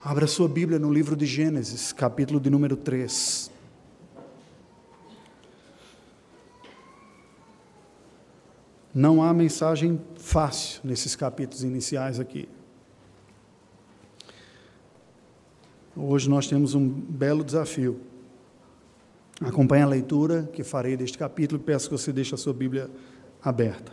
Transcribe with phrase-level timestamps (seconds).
[0.00, 3.50] Abra sua Bíblia no livro de Gênesis, capítulo de número 3.
[8.94, 12.48] Não há mensagem fácil nesses capítulos iniciais aqui.
[15.96, 18.00] Hoje nós temos um belo desafio.
[19.40, 22.88] Acompanhe a leitura que farei deste capítulo e peço que você deixe a sua Bíblia
[23.42, 23.92] aberta.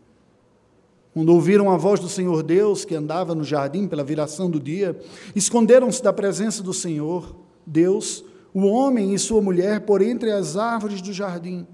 [1.13, 4.97] Quando ouviram a voz do Senhor Deus, que andava no jardim pela viração do dia,
[5.35, 8.23] esconderam-se da presença do Senhor Deus,
[8.53, 11.67] o homem e sua mulher, por entre as árvores do jardim.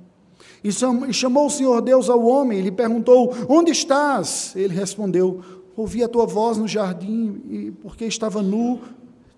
[0.64, 0.72] E
[1.14, 4.56] chamou o Senhor Deus ao homem e lhe perguntou: Onde estás?
[4.56, 5.42] Ele respondeu:
[5.76, 8.82] Ouvi a tua voz no jardim, e porque estava nu,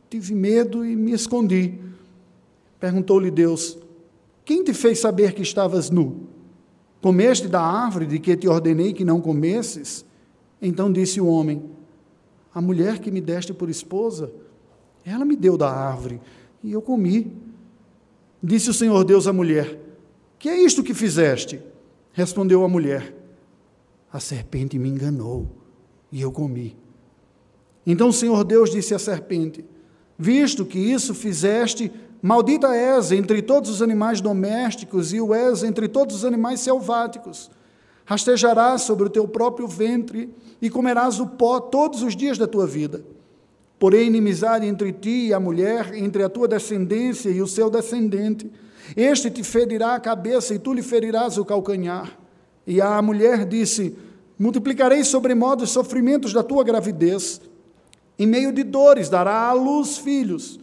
[0.09, 1.77] tive medo e me escondi.
[2.79, 3.77] Perguntou-lhe Deus:
[4.45, 6.28] Quem te fez saber que estavas nu?
[7.01, 10.05] Comeste da árvore de que te ordenei que não comesses?
[10.61, 11.63] Então disse o homem:
[12.53, 14.31] A mulher que me deste por esposa,
[15.05, 16.19] ela me deu da árvore
[16.63, 17.31] e eu comi.
[18.41, 19.79] Disse o Senhor Deus à mulher:
[20.37, 21.61] Que é isto que fizeste?
[22.11, 23.15] Respondeu a mulher:
[24.11, 25.47] A serpente me enganou
[26.11, 26.75] e eu comi.
[27.85, 29.63] Então o Senhor Deus disse à serpente:
[30.17, 35.87] Visto que isso fizeste, Maldita és entre todos os animais domésticos e o és entre
[35.87, 37.49] todos os animais selváticos.
[38.05, 42.67] Rastejarás sobre o teu próprio ventre e comerás o pó todos os dias da tua
[42.67, 43.03] vida.
[43.77, 48.51] Porém, inimizade entre ti e a mulher, entre a tua descendência e o seu descendente.
[48.97, 52.17] Este te ferirá a cabeça e tu lhe ferirás o calcanhar.
[52.67, 53.95] E a mulher disse:
[54.37, 57.39] Multiplicarei sobremodo os sofrimentos da tua gravidez.
[58.17, 60.59] Em meio de dores dará à luz filhos.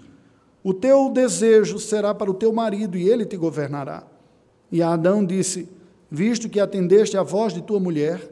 [0.66, 4.02] O teu desejo será para o teu marido e ele te governará.
[4.72, 5.68] E Adão disse:
[6.10, 8.28] Visto que atendeste à voz de tua mulher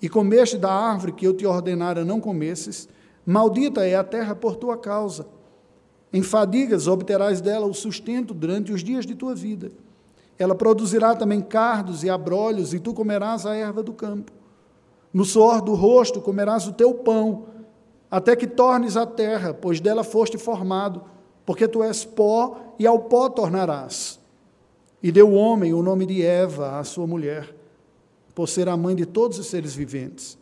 [0.00, 2.88] e comeste da árvore que eu te ordenara não comesses,
[3.26, 5.26] maldita é a terra por tua causa.
[6.12, 9.72] Em fadigas obterás dela o sustento durante os dias de tua vida.
[10.38, 14.30] Ela produzirá também cardos e abrolhos, e tu comerás a erva do campo.
[15.12, 17.46] No suor do rosto comerás o teu pão,
[18.08, 21.10] até que tornes a terra, pois dela foste formado
[21.44, 24.20] porque tu és pó e ao pó tornarás.
[25.02, 27.54] E deu o homem o nome de Eva à sua mulher,
[28.34, 30.38] por ser a mãe de todos os seres viventes.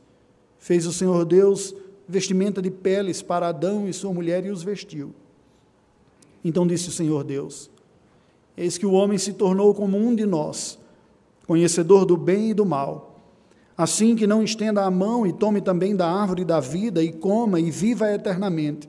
[0.59, 1.75] Fez o Senhor Deus
[2.07, 5.15] vestimenta de peles para Adão e sua mulher e os vestiu.
[6.45, 7.71] Então disse o Senhor Deus:
[8.57, 10.79] Eis que o homem se tornou como um de nós,
[11.47, 13.07] conhecedor do bem e do mal.
[13.77, 17.59] Assim que não estenda a mão e tome também da árvore da vida e coma
[17.59, 18.87] e viva eternamente.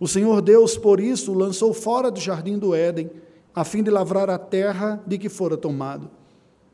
[0.00, 3.10] O Senhor Deus, por isso, o lançou fora do jardim do Éden,
[3.54, 6.10] a fim de lavrar a terra de que fora tomado.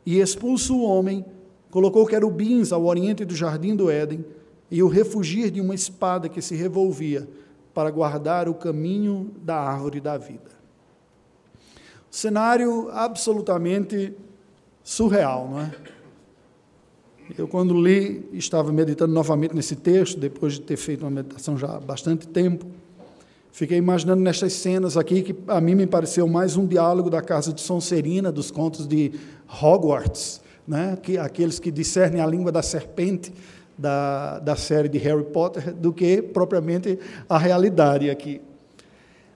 [0.05, 1.25] E expulso o homem,
[1.71, 4.25] colocou querubins ao oriente do jardim do Éden,
[4.71, 7.29] e o refugir de uma espada que se revolvia,
[7.73, 10.55] para guardar o caminho da árvore da vida.
[12.11, 14.15] Cenário absolutamente
[14.85, 15.75] surreal, não é?
[17.37, 21.75] Eu, quando li, estava meditando novamente nesse texto, depois de ter feito uma meditação já
[21.75, 22.67] há bastante tempo.
[23.55, 27.53] Fiquei imaginando nestas cenas aqui que a mim me pareceu mais um diálogo da casa
[27.53, 29.13] de Sonserina, dos contos de
[29.63, 30.99] Hogwarts, né?
[31.01, 33.33] que, aqueles que discernem a língua da serpente
[33.79, 38.41] da, da série de Harry Potter, do que propriamente a realidade aqui.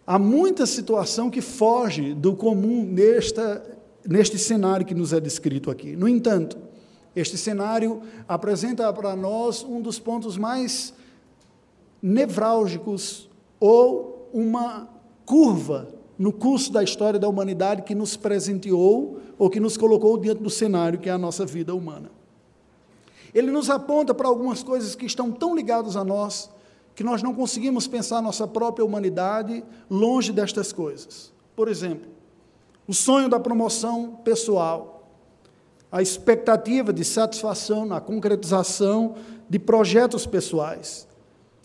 [0.04, 3.62] Há muita situação que foge do comum nesta,
[4.04, 5.94] neste cenário que nos é descrito aqui.
[5.94, 6.58] No entanto,
[7.14, 10.92] este cenário apresenta para nós um dos pontos mais
[12.02, 13.28] nevrálgicos
[13.60, 14.88] ou uma
[15.25, 15.88] curva
[16.19, 20.50] no curso da história da humanidade que nos presenteou ou que nos colocou diante do
[20.50, 22.10] cenário que é a nossa vida humana.
[23.34, 26.50] Ele nos aponta para algumas coisas que estão tão ligadas a nós
[26.94, 31.32] que nós não conseguimos pensar nossa própria humanidade longe destas coisas.
[31.54, 32.10] Por exemplo,
[32.88, 35.08] o sonho da promoção pessoal,
[35.92, 39.14] a expectativa de satisfação na concretização
[39.48, 41.07] de projetos pessoais.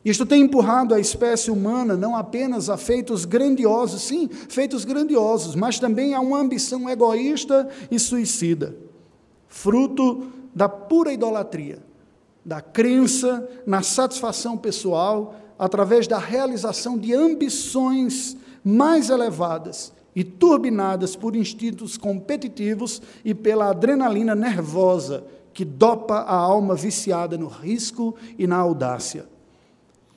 [0.05, 5.79] Isto tem empurrado a espécie humana não apenas a feitos grandiosos, sim, feitos grandiosos, mas
[5.79, 8.75] também a uma ambição egoísta e suicida,
[9.47, 11.79] fruto da pura idolatria,
[12.44, 21.33] da crença na satisfação pessoal através da realização de ambições mais elevadas e turbinadas por
[21.33, 25.23] instintos competitivos e pela adrenalina nervosa
[25.53, 29.32] que dopa a alma viciada no risco e na audácia.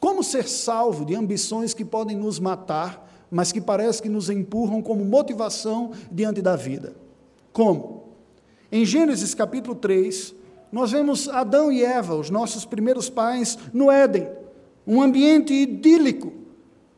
[0.06, 4.80] Como ser salvo de ambições que podem nos matar, mas que parece que nos empurram
[4.80, 6.94] como motivação diante da vida?
[7.52, 8.04] Como?
[8.70, 10.32] Em Gênesis capítulo 3,
[10.70, 14.28] nós vemos Adão e Eva, os nossos primeiros pais, no Éden,
[14.86, 16.32] um ambiente idílico,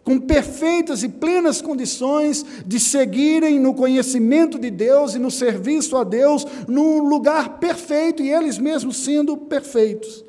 [0.05, 6.05] com perfeitas e plenas condições de seguirem no conhecimento de Deus e no serviço a
[6.05, 10.28] Deus, num lugar perfeito e eles mesmos sendo perfeitos.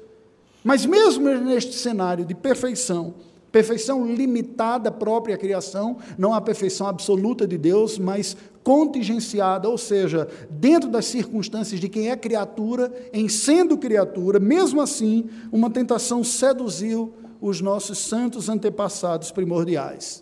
[0.64, 3.14] Mas mesmo neste cenário de perfeição,
[3.52, 10.28] perfeição limitada própria à criação, não a perfeição absoluta de Deus, mas contingenciada, ou seja,
[10.50, 17.14] dentro das circunstâncias de quem é criatura, em sendo criatura, mesmo assim, uma tentação seduziu
[17.42, 20.22] os nossos santos antepassados primordiais.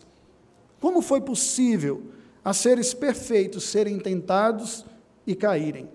[0.79, 2.03] Como foi possível
[2.45, 4.85] a seres perfeitos serem tentados
[5.25, 5.89] e caírem?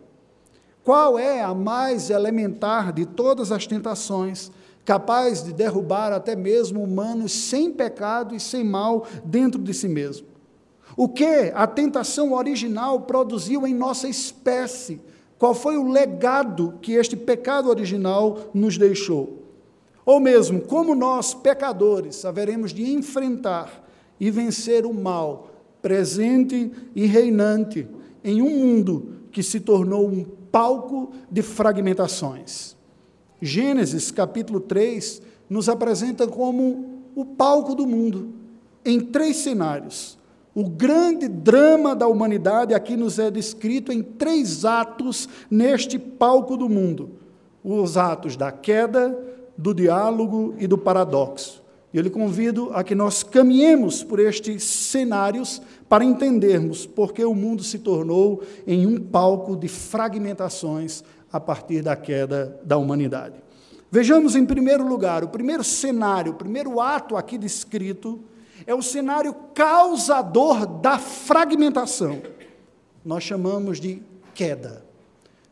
[0.84, 4.50] Qual é a mais elementar de todas as tentações,
[4.84, 10.26] capaz de derrubar até mesmo humanos sem pecado e sem mal dentro de si mesmo?
[10.96, 15.00] O que a tentação original produziu em nossa espécie?
[15.38, 19.40] Qual foi o legado que este pecado original nos deixou?
[20.04, 23.88] Ou mesmo, como nós, pecadores, haveremos de enfrentar
[24.18, 25.48] e vencer o mal
[25.80, 27.88] presente e reinante
[28.22, 32.76] em um mundo que se tornou um palco de fragmentações.
[33.40, 38.34] Gênesis capítulo 3 nos apresenta como o palco do mundo,
[38.84, 40.18] em três cenários.
[40.54, 46.68] O grande drama da humanidade aqui nos é descrito em três atos neste palco do
[46.68, 47.10] mundo:
[47.64, 49.18] os atos da queda,
[49.56, 51.62] do diálogo e do paradoxo.
[51.92, 55.60] Eu lhe convido a que nós caminhemos por estes cenários
[55.92, 61.82] para entendermos por que o mundo se tornou em um palco de fragmentações a partir
[61.82, 63.34] da queda da humanidade.
[63.90, 68.24] Vejamos, em primeiro lugar, o primeiro cenário, o primeiro ato aqui descrito,
[68.66, 72.22] é o cenário causador da fragmentação.
[73.04, 74.02] Nós chamamos de
[74.34, 74.82] queda.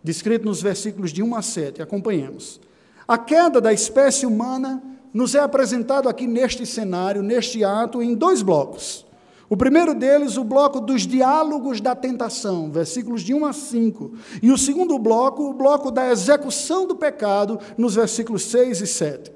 [0.02, 2.58] Descrito nos versículos de 1 a 7, acompanhemos.
[3.06, 4.82] A queda da espécie humana
[5.12, 9.09] nos é apresentado aqui neste cenário, neste ato, em dois blocos.
[9.50, 14.12] O primeiro deles, o bloco dos diálogos da tentação, versículos de 1 a 5.
[14.40, 19.32] E o segundo bloco, o bloco da execução do pecado, nos versículos 6 e 7.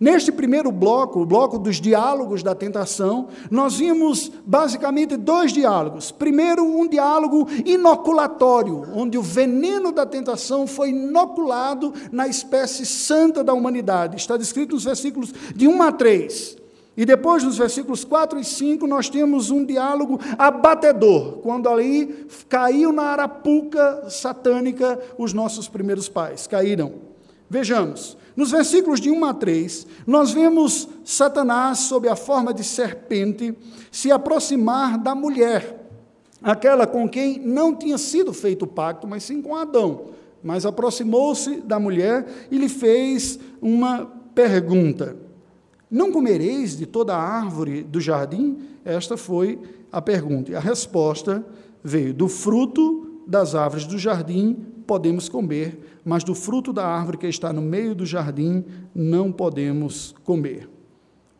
[0.00, 6.10] Neste primeiro bloco, o bloco dos diálogos da tentação, nós vimos basicamente dois diálogos.
[6.10, 13.52] Primeiro, um diálogo inoculatório, onde o veneno da tentação foi inoculado na espécie santa da
[13.52, 14.16] humanidade.
[14.16, 16.63] Está descrito nos versículos de 1 a 3.
[16.96, 22.92] E depois, nos versículos 4 e 5, nós temos um diálogo abatedor, quando ali caiu
[22.92, 26.92] na arapuca satânica os nossos primeiros pais, caíram.
[27.50, 33.56] Vejamos, nos versículos de 1 a 3, nós vemos Satanás, sob a forma de serpente,
[33.90, 35.88] se aproximar da mulher,
[36.42, 40.14] aquela com quem não tinha sido feito o pacto, mas sim com Adão.
[40.42, 45.16] Mas aproximou-se da mulher e lhe fez uma pergunta:
[45.94, 48.58] Não comereis de toda a árvore do jardim?
[48.84, 49.60] Esta foi
[49.92, 50.50] a pergunta.
[50.50, 51.46] E a resposta
[51.82, 57.26] veio: Do fruto das árvores do jardim podemos comer mas do fruto da árvore que
[57.26, 60.68] está no meio do jardim não podemos comer.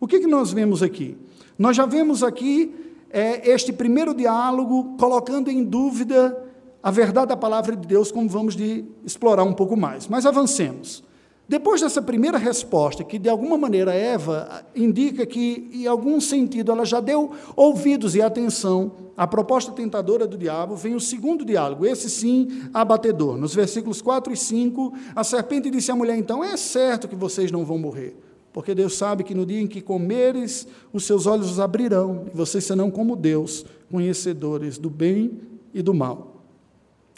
[0.01, 1.17] O que, que nós vemos aqui?
[1.59, 2.75] Nós já vemos aqui
[3.11, 6.43] é, este primeiro diálogo colocando em dúvida
[6.83, 10.09] a verdade da palavra de Deus, como vamos de explorar um pouco mais.
[10.09, 11.05] Mas avancemos.
[11.47, 16.87] Depois dessa primeira resposta, que de alguma maneira Eva indica que, em algum sentido, ela
[16.87, 22.09] já deu ouvidos e atenção à proposta tentadora do diabo, vem o segundo diálogo, esse
[22.09, 23.37] sim abatedor.
[23.37, 27.53] Nos versículos 4 e 5, a serpente disse à mulher: Então é certo que vocês
[27.53, 28.17] não vão morrer,
[28.51, 32.35] porque Deus sabe que no dia em que comeres, os seus olhos os abrirão, e
[32.35, 35.41] vocês serão como Deus, conhecedores do bem
[35.75, 36.43] e do mal.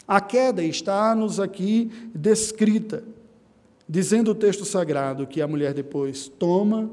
[0.05, 3.03] A queda está-nos aqui descrita
[3.87, 6.89] dizendo o texto sagrado que a mulher depois toma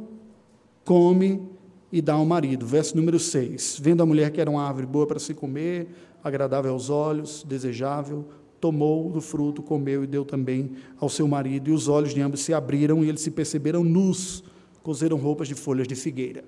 [0.84, 1.42] come
[1.90, 2.66] e dá ao marido.
[2.66, 3.78] Verso número 6.
[3.80, 5.88] Vendo a mulher que era uma árvore boa para se comer,
[6.22, 8.26] agradável aos olhos, desejável,
[8.60, 11.70] tomou do fruto, comeu e deu também ao seu marido.
[11.70, 14.44] E os olhos de ambos se abriram e eles se perceberam nus,
[14.82, 16.44] cozeram roupas de folhas de figueira.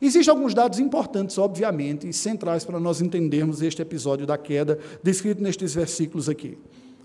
[0.00, 5.42] Existem alguns dados importantes, obviamente, e centrais para nós entendermos este episódio da queda, descrito
[5.42, 6.56] nestes versículos aqui.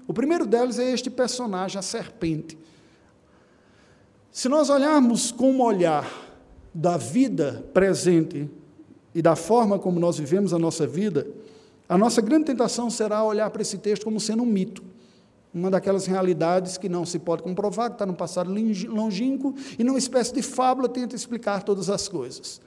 [0.07, 2.57] O primeiro deles é este personagem, a serpente.
[4.31, 6.10] Se nós olharmos com um olhar
[6.74, 8.50] da vida presente
[9.13, 11.27] e da forma como nós vivemos a nossa vida,
[11.88, 14.83] a nossa grande tentação será olhar para esse texto como sendo um mito,
[15.53, 18.51] uma daquelas realidades que não se pode comprovar, que está no passado
[18.89, 22.60] longínquo, e numa espécie de fábula tenta explicar todas as coisas.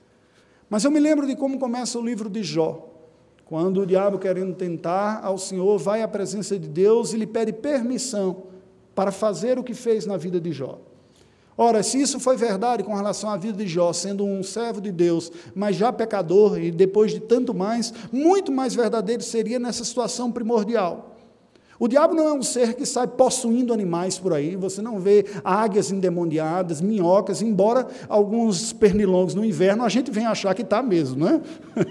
[0.71, 2.96] Mas eu me lembro de como começa o livro de Jó,
[3.47, 7.53] quando o diabo, querendo tentar ao Senhor, vai à presença de Deus e lhe pede
[7.53, 8.43] permissão
[8.93, 10.81] para fazer o que fez na vida de Jó.
[11.57, 14.91] Ora, se isso foi verdade com relação à vida de Jó, sendo um servo de
[14.91, 20.31] Deus, mas já pecador e depois de tanto mais, muito mais verdadeiro seria nessa situação
[20.33, 21.16] primordial.
[21.79, 25.27] O diabo não é um ser que sai possuindo animais por aí, você não vê
[25.45, 31.21] águias endemoniadas, minhocas, embora alguns pernilongos no inverno a gente venha achar que está mesmo,
[31.21, 31.41] não é?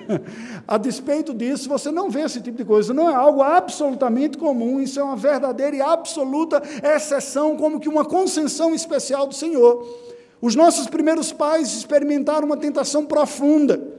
[0.68, 4.82] a despeito disso, você não vê esse tipo de coisa, não é algo absolutamente comum,
[4.82, 9.86] isso é uma verdadeira e absoluta exceção, como que uma concessão especial do Senhor.
[10.42, 13.95] Os nossos primeiros pais experimentaram uma tentação profunda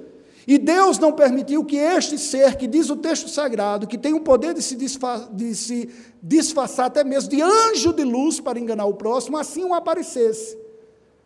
[0.46, 4.20] e Deus não permitiu que este ser, que diz o texto sagrado, que tem o
[4.20, 5.90] poder de se, de se
[6.22, 10.56] disfarçar até mesmo de anjo de luz para enganar o próximo, assim o aparecesse.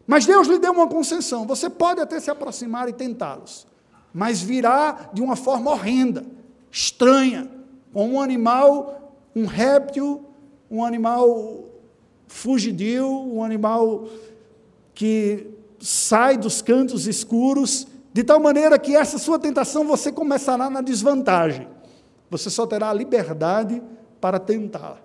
[0.07, 3.67] Mas Deus lhe deu uma concessão: você pode até se aproximar e tentá-los,
[4.13, 6.25] mas virá de uma forma horrenda,
[6.71, 7.47] estranha,
[7.93, 10.25] com um animal, um réptil,
[10.71, 11.65] um animal
[12.27, 14.09] fugidio, um animal
[14.95, 15.47] que
[15.79, 21.69] sai dos cantos escuros de tal maneira que essa sua tentação você começará na desvantagem.
[22.29, 23.83] Você só terá a liberdade
[24.21, 25.03] para tentar.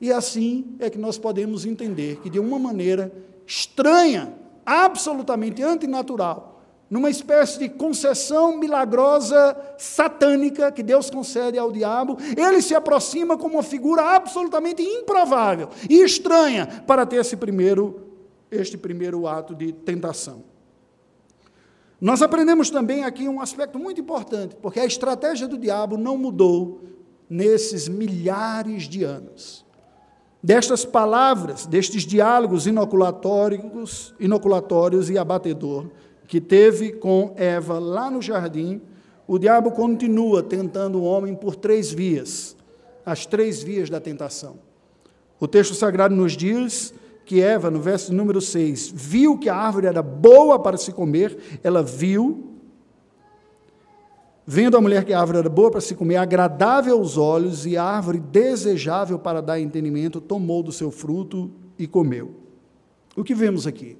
[0.00, 3.12] E assim é que nós podemos entender que, de uma maneira
[3.46, 4.34] estranha,
[4.64, 12.74] absolutamente antinatural, numa espécie de concessão milagrosa satânica que Deus concede ao diabo, ele se
[12.74, 18.12] aproxima como uma figura absolutamente improvável e estranha para ter esse primeiro,
[18.50, 20.53] este primeiro ato de tentação.
[22.04, 26.82] Nós aprendemos também aqui um aspecto muito importante, porque a estratégia do diabo não mudou
[27.30, 29.64] nesses milhares de anos.
[30.42, 35.86] Destas palavras, destes diálogos inoculatórios, inoculatórios e abatedor
[36.28, 38.82] que teve com Eva lá no jardim,
[39.26, 42.54] o diabo continua tentando o homem por três vias,
[43.06, 44.58] as três vias da tentação.
[45.40, 46.92] O texto sagrado nos diz
[47.24, 51.58] que Eva, no verso número 6, viu que a árvore era boa para se comer,
[51.62, 52.52] ela viu,
[54.46, 57.76] vendo a mulher que a árvore era boa para se comer, agradável aos olhos e
[57.76, 62.34] árvore desejável para dar entendimento, tomou do seu fruto e comeu.
[63.16, 63.96] O que vemos aqui?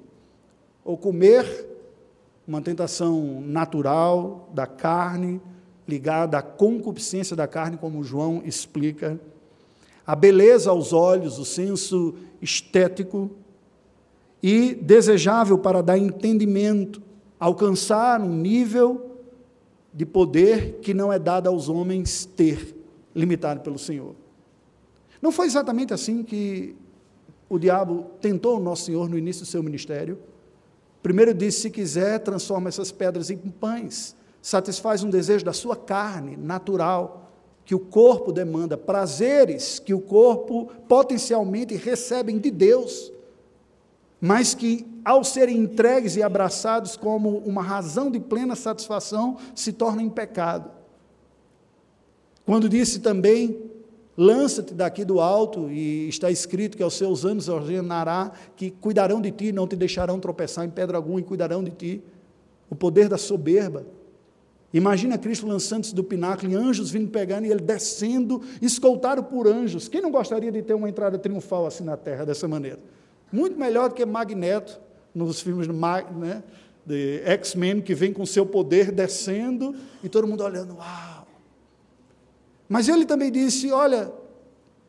[0.83, 1.67] O comer,
[2.47, 5.41] uma tentação natural da carne,
[5.87, 9.19] ligada à concupiscência da carne, como João explica
[10.05, 13.31] a beleza aos olhos, o senso estético
[14.41, 17.01] e desejável para dar entendimento,
[17.39, 19.19] alcançar um nível
[19.91, 22.75] de poder que não é dado aos homens ter,
[23.15, 24.13] limitado pelo Senhor.
[25.21, 26.75] Não foi exatamente assim que
[27.49, 30.19] o diabo tentou o nosso Senhor no início do seu ministério?
[31.01, 36.35] Primeiro disse: se quiser, transforma essas pedras em pães, satisfaz um desejo da sua carne
[36.35, 37.24] natural
[37.65, 43.11] que o corpo demanda, prazeres que o corpo potencialmente recebem de Deus,
[44.21, 50.09] mas que, ao serem entregues e abraçados como uma razão de plena satisfação, se tornam
[50.09, 50.69] pecado.
[52.45, 53.59] Quando disse também,
[54.15, 59.31] lança-te daqui do alto, e está escrito que aos seus anos ordenará que cuidarão de
[59.31, 62.03] ti, não te deixarão tropeçar em pedra alguma e cuidarão de ti.
[62.69, 63.85] O poder da soberba,
[64.75, 69.87] Imagina Cristo lançando-se do pináculo e anjos vindo pegando e ele descendo, escoltado por anjos.
[69.87, 72.79] Quem não gostaria de ter uma entrada triunfal assim na terra, dessa maneira?
[73.31, 74.77] Muito melhor do que Magneto,
[75.13, 76.43] nos filmes né,
[76.85, 81.25] de X-Men, que vem com seu poder descendo e todo mundo olhando, uau!
[82.67, 84.11] Mas ele também disse: Olha,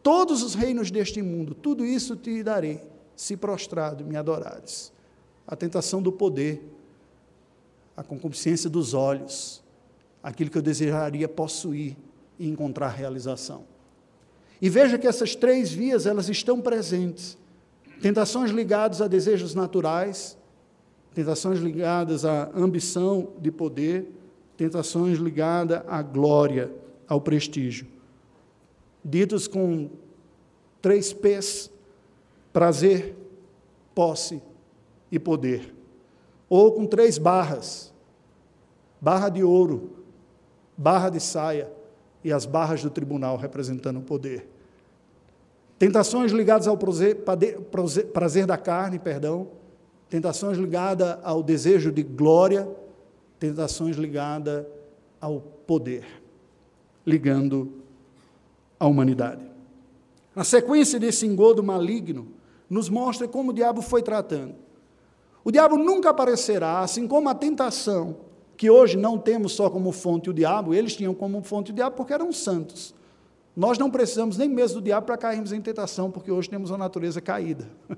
[0.03, 2.81] todos os reinos deste mundo, tudo isso te darei,
[3.15, 4.93] se prostrado me adorares.
[5.47, 6.61] A tentação do poder,
[7.97, 9.65] a concupiscência dos olhos,
[10.27, 11.97] aquilo que eu desejaria possuir
[12.37, 13.63] e encontrar realização.
[14.61, 17.39] E veja que essas três vias, elas estão presentes.
[18.03, 20.37] Tentações ligadas a desejos naturais,
[21.15, 24.11] tentações ligadas à ambição de poder,
[24.57, 26.73] tentações ligadas à glória,
[27.07, 27.87] ao prestígio.
[29.05, 29.89] Ditos com
[30.83, 31.71] três P's:
[32.53, 33.15] prazer,
[33.95, 34.43] posse
[35.09, 35.73] e poder.
[36.49, 37.95] Ou com três barras:
[39.01, 39.96] barra de ouro,
[40.77, 41.71] barra de saia
[42.23, 44.49] e as barras do tribunal representando o poder.
[45.79, 47.25] Tentações ligadas ao prazer,
[48.13, 49.49] prazer da carne, perdão,
[50.09, 52.69] tentações ligadas ao desejo de glória,
[53.39, 54.65] tentações ligadas
[55.21, 56.05] ao poder,
[57.05, 57.73] ligando
[58.79, 59.43] a humanidade.
[60.35, 62.29] Na sequência desse engodo maligno,
[62.69, 64.55] nos mostra como o diabo foi tratando.
[65.45, 68.17] O diabo nunca aparecerá, assim como a tentação,
[68.57, 71.97] que hoje não temos só como fonte o diabo, eles tinham como fonte o diabo
[71.97, 72.95] porque eram santos.
[73.57, 76.79] Nós não precisamos nem mesmo do diabo para cairmos em tentação, porque hoje temos uma
[76.79, 77.69] natureza caída.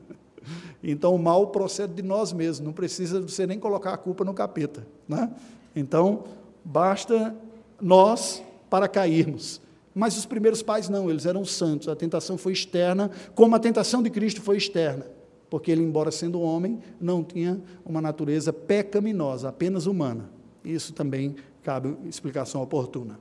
[0.82, 4.32] Então o mal procede de nós mesmos, não precisa você nem colocar a culpa no
[4.32, 4.86] capeta.
[5.06, 5.30] Né?
[5.76, 6.24] Então,
[6.64, 7.36] basta
[7.80, 9.60] nós para cairmos.
[9.94, 14.02] Mas os primeiros pais não, eles eram santos, a tentação foi externa, como a tentação
[14.02, 15.06] de Cristo foi externa,
[15.50, 20.37] porque ele, embora sendo homem, não tinha uma natureza pecaminosa, apenas humana.
[20.64, 23.18] Isso também cabe explicação oportuna.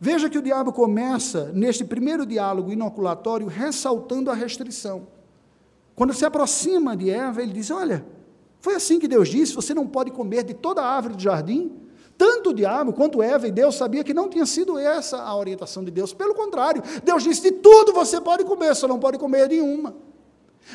[0.00, 5.06] Veja que o diabo começa, neste primeiro diálogo inoculatório, ressaltando a restrição.
[5.94, 8.04] Quando se aproxima de Eva, ele diz: Olha,
[8.60, 11.72] foi assim que Deus disse: você não pode comer de toda a árvore do jardim.
[12.18, 15.82] Tanto o diabo quanto Eva e Deus sabia que não tinha sido essa a orientação
[15.82, 16.12] de Deus.
[16.12, 19.94] Pelo contrário, Deus disse: de tudo você pode comer, só não pode comer de uma.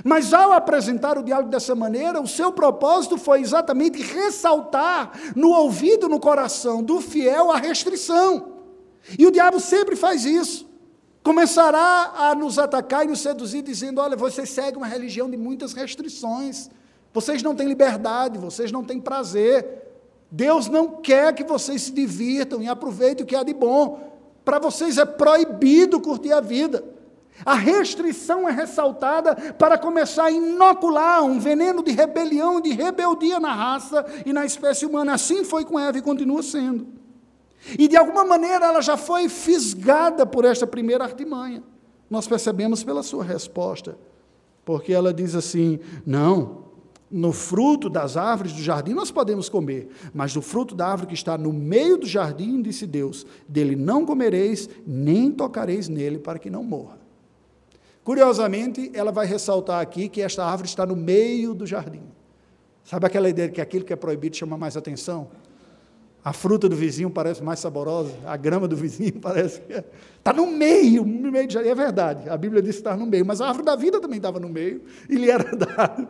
[0.04, 6.10] Mas ao apresentar o diálogo dessa maneira, o seu propósito foi exatamente ressaltar no ouvido,
[6.10, 8.54] no coração do fiel a restrição.
[9.18, 10.68] E o diabo sempre faz isso
[11.28, 15.74] começará a nos atacar e nos seduzir, dizendo: olha, vocês seguem uma religião de muitas
[15.74, 16.70] restrições,
[17.14, 19.84] vocês não têm liberdade, vocês não têm prazer.
[20.32, 24.00] Deus não quer que vocês se divirtam e aproveitem o que há de bom.
[24.46, 26.84] Para vocês é proibido curtir a vida.
[27.46, 33.54] A restrição é ressaltada para começar a inocular um veneno de rebelião, de rebeldia na
[33.54, 35.14] raça e na espécie humana.
[35.14, 36.88] Assim foi com Eva e continua sendo.
[37.78, 41.64] E de alguma maneira ela já foi fisgada por esta primeira artimanha.
[42.10, 43.98] Nós percebemos pela sua resposta,
[44.64, 46.66] porque ela diz assim: não,
[47.10, 51.14] no fruto das árvores do jardim nós podemos comer, mas do fruto da árvore que
[51.14, 56.50] está no meio do jardim, disse Deus, dele não comereis, nem tocareis nele, para que
[56.50, 57.07] não morra.
[58.08, 62.04] Curiosamente, ela vai ressaltar aqui que esta árvore está no meio do jardim.
[62.82, 65.28] Sabe aquela ideia de que aquilo que é proibido chama mais atenção?
[66.24, 69.84] A fruta do vizinho parece mais saborosa, a grama do vizinho parece que
[70.20, 73.26] está no meio, no meio de É verdade, a Bíblia diz que está no meio,
[73.26, 76.08] mas a árvore da vida também estava no meio, e lhe era dado.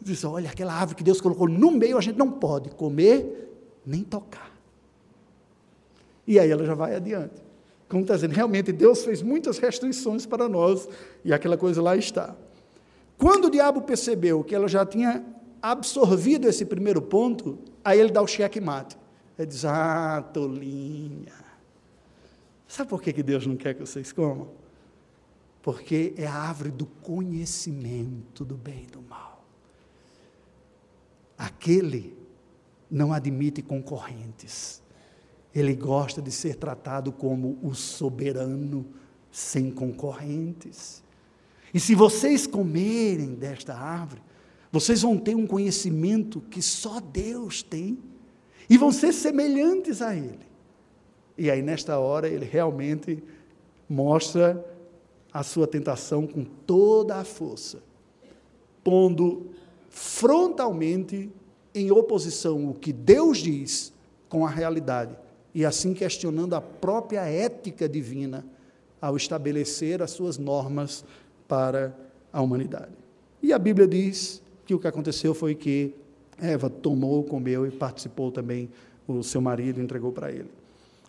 [0.00, 3.50] Diz: olha, aquela árvore que Deus colocou no meio, a gente não pode comer
[3.84, 4.52] nem tocar.
[6.28, 7.49] E aí ela já vai adiante.
[7.90, 10.88] Como está dizendo, realmente Deus fez muitas restrições para nós,
[11.24, 12.36] e aquela coisa lá está.
[13.18, 15.26] Quando o diabo percebeu que ela já tinha
[15.60, 18.96] absorvido esse primeiro ponto, aí ele dá o cheque-mate.
[19.36, 21.34] Ele diz: Ah, tolinha.
[22.68, 24.48] Sabe por que Deus não quer que vocês comam?
[25.60, 29.44] Porque é a árvore do conhecimento do bem e do mal.
[31.36, 32.16] Aquele
[32.88, 34.80] não admite concorrentes.
[35.54, 38.86] Ele gosta de ser tratado como o soberano,
[39.30, 41.02] sem concorrentes.
[41.72, 44.22] E se vocês comerem desta árvore,
[44.72, 47.98] vocês vão ter um conhecimento que só Deus tem
[48.68, 50.50] e vão ser semelhantes a Ele.
[51.36, 53.22] E aí, nesta hora, ele realmente
[53.88, 54.64] mostra
[55.32, 57.82] a sua tentação com toda a força,
[58.84, 59.50] pondo
[59.88, 61.30] frontalmente
[61.74, 63.92] em oposição o que Deus diz
[64.28, 65.16] com a realidade,
[65.54, 68.44] e assim questionando a própria ética divina
[69.00, 71.04] ao estabelecer as suas normas
[71.48, 71.96] para
[72.32, 72.92] a humanidade.
[73.42, 75.94] E a Bíblia diz que o que aconteceu foi que
[76.38, 78.70] Eva tomou, comeu e participou também,
[79.06, 80.50] o seu marido entregou para ele.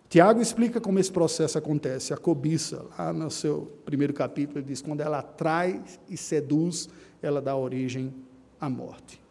[0.10, 2.14] Tiago explica como esse processo acontece.
[2.14, 6.90] A cobiça, lá no seu primeiro capítulo, ele diz: quando ela atrai e seduz,
[7.22, 8.14] ela dá origem
[8.60, 9.22] à morte.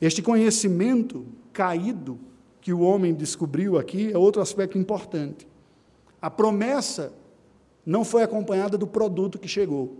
[0.00, 2.18] Este conhecimento caído
[2.64, 5.46] que o homem descobriu aqui é outro aspecto importante.
[6.20, 7.12] A promessa
[7.84, 9.98] não foi acompanhada do produto que chegou.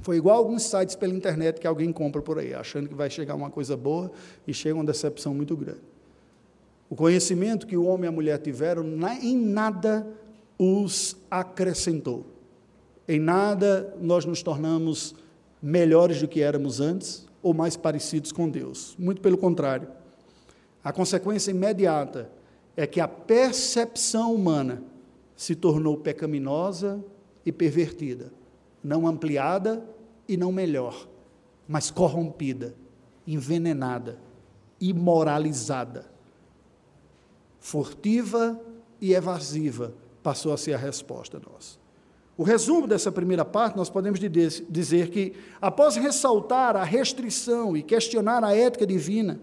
[0.00, 3.34] Foi igual alguns sites pela internet que alguém compra por aí, achando que vai chegar
[3.34, 4.12] uma coisa boa
[4.46, 5.80] e chega uma decepção muito grande.
[6.88, 8.84] O conhecimento que o homem e a mulher tiveram
[9.20, 10.06] em nada
[10.56, 12.24] os acrescentou.
[13.08, 15.16] Em nada nós nos tornamos
[15.60, 18.94] melhores do que éramos antes, ou mais parecidos com Deus.
[18.96, 19.88] Muito pelo contrário.
[20.84, 22.30] A consequência imediata
[22.76, 24.82] é que a percepção humana
[25.34, 27.02] se tornou pecaminosa
[27.44, 28.30] e pervertida,
[28.82, 29.82] não ampliada
[30.28, 31.08] e não melhor,
[31.66, 32.74] mas corrompida,
[33.26, 34.18] envenenada,
[34.78, 36.12] imoralizada.
[37.58, 38.60] Furtiva
[39.00, 41.78] e evasiva passou a ser a resposta nossa.
[42.36, 48.42] O resumo dessa primeira parte, nós podemos dizer que, após ressaltar a restrição e questionar
[48.42, 49.40] a ética divina,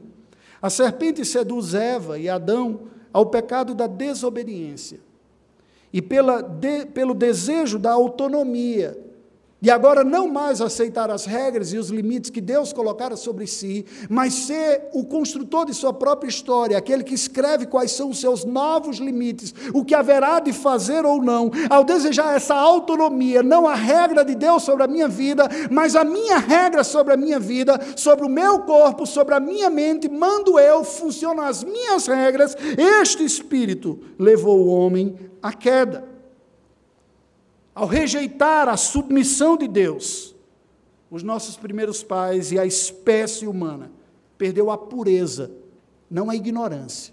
[0.62, 5.00] a serpente seduz Eva e Adão ao pecado da desobediência
[5.91, 8.97] e pela de, pelo desejo da autonomia
[9.62, 13.86] e agora não mais aceitar as regras e os limites que Deus colocara sobre si,
[14.10, 18.43] mas ser o construtor de sua própria história, aquele que escreve quais são os seus
[18.43, 23.76] novos limites, o que haverá de fazer ou não, ao desejar essa autonomia, não a
[23.76, 27.80] regra de Deus sobre a minha vida, mas a minha regra sobre a minha vida,
[27.95, 33.24] sobre o meu corpo, sobre a minha mente, mando eu, funcionam as minhas regras, este
[33.24, 36.11] espírito levou o homem à queda
[37.82, 40.36] ao rejeitar a submissão de Deus,
[41.10, 43.91] os nossos primeiros pais e a espécie humana
[44.38, 45.50] perdeu a pureza,
[46.08, 47.12] não a ignorância.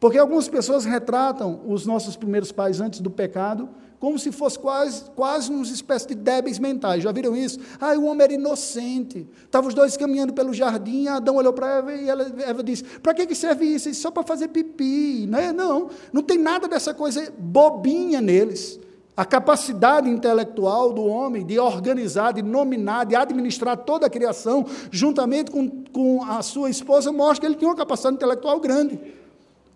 [0.00, 3.68] Porque algumas pessoas retratam os nossos primeiros pais antes do pecado
[4.00, 7.02] como se fosse quase, quase uma espécie de débeis mentais.
[7.02, 7.58] Já viram isso?
[7.78, 9.26] Ah, o homem era inocente.
[9.44, 13.12] Estavam os dois caminhando pelo jardim, Adão olhou para Eva e ela, Eva disse: Para
[13.12, 13.92] que, que serve isso?
[13.92, 15.26] Só para fazer pipi.
[15.26, 15.52] Não, é?
[15.52, 18.80] não, não tem nada dessa coisa bobinha neles.
[19.18, 25.50] A capacidade intelectual do homem de organizar, de nominar, de administrar toda a criação, juntamente
[25.50, 28.96] com, com a sua esposa, mostra que ele tinha uma capacidade intelectual grande.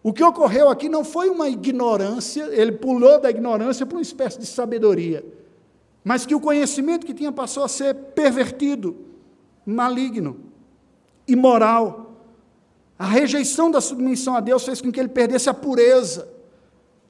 [0.01, 4.39] O que ocorreu aqui não foi uma ignorância, ele pulou da ignorância para uma espécie
[4.39, 5.25] de sabedoria,
[6.05, 8.97] mas que o conhecimento que tinha passou a ser pervertido,
[9.67, 10.37] maligno,
[11.27, 12.15] imoral.
[12.97, 16.29] A rejeição da submissão a Deus fez com que ele perdesse a pureza,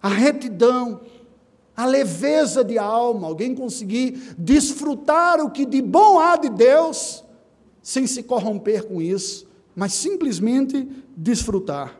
[0.02, 0.98] a retidão,
[1.76, 7.24] a leveza de alma, alguém conseguir desfrutar o que de bom há de Deus,
[7.82, 11.98] sem se corromper com isso, mas simplesmente desfrutar.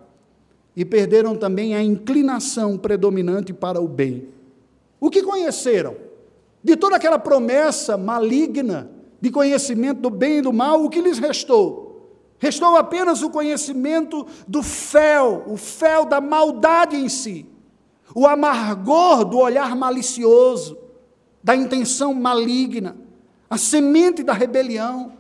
[0.77, 4.29] E perderam também a inclinação predominante para o bem.
[5.01, 5.97] O que conheceram?
[6.63, 11.19] De toda aquela promessa maligna de conhecimento do bem e do mal, o que lhes
[11.19, 11.91] restou?
[12.39, 17.47] Restou apenas o conhecimento do fel, o fel da maldade em si
[18.15, 20.79] o amargor do olhar malicioso,
[21.43, 22.97] da intenção maligna,
[23.49, 25.13] a semente da rebelião,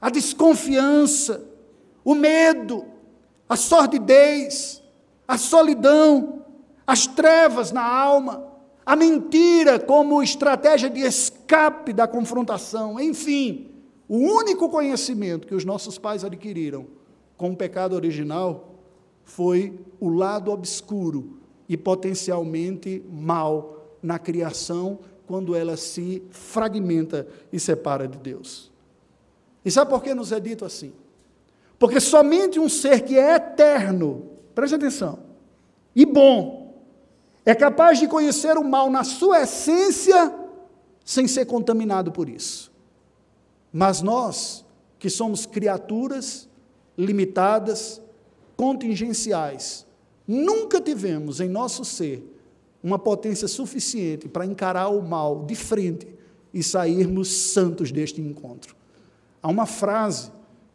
[0.00, 1.44] a desconfiança,
[2.04, 2.84] o medo,
[3.48, 4.82] a sordidez,
[5.26, 6.44] a solidão,
[6.86, 8.46] as trevas na alma,
[8.84, 13.70] a mentira como estratégia de escape da confrontação, enfim,
[14.06, 16.86] o único conhecimento que os nossos pais adquiriram
[17.36, 18.74] com o pecado original
[19.24, 28.06] foi o lado obscuro e potencialmente mal na criação quando ela se fragmenta e separa
[28.06, 28.70] de Deus.
[29.64, 30.92] E sabe por que nos é dito assim?
[31.78, 35.18] Porque somente um ser que é eterno, preste atenção,
[35.96, 36.74] e bom,
[37.44, 40.34] é capaz de conhecer o mal na sua essência
[41.04, 42.72] sem ser contaminado por isso.
[43.72, 44.64] Mas nós,
[44.98, 46.48] que somos criaturas
[46.96, 48.00] limitadas,
[48.56, 49.83] contingenciais,
[50.26, 52.22] Nunca tivemos em nosso ser
[52.82, 56.06] uma potência suficiente para encarar o mal de frente
[56.52, 58.74] e sairmos santos deste encontro.
[59.42, 60.30] Há uma frase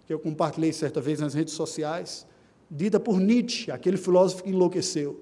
[0.05, 2.25] que eu compartilhei certa vez nas redes sociais,
[2.69, 5.19] dita por Nietzsche, aquele filósofo que enlouqueceu.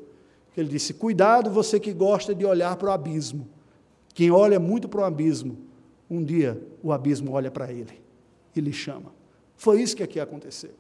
[0.54, 3.48] Que ele disse: Cuidado, você que gosta de olhar para o abismo.
[4.14, 5.58] Quem olha muito para o abismo,
[6.10, 8.02] um dia o abismo olha para ele
[8.56, 9.14] e lhe chama.
[9.56, 10.72] Foi isso que aqui aconteceu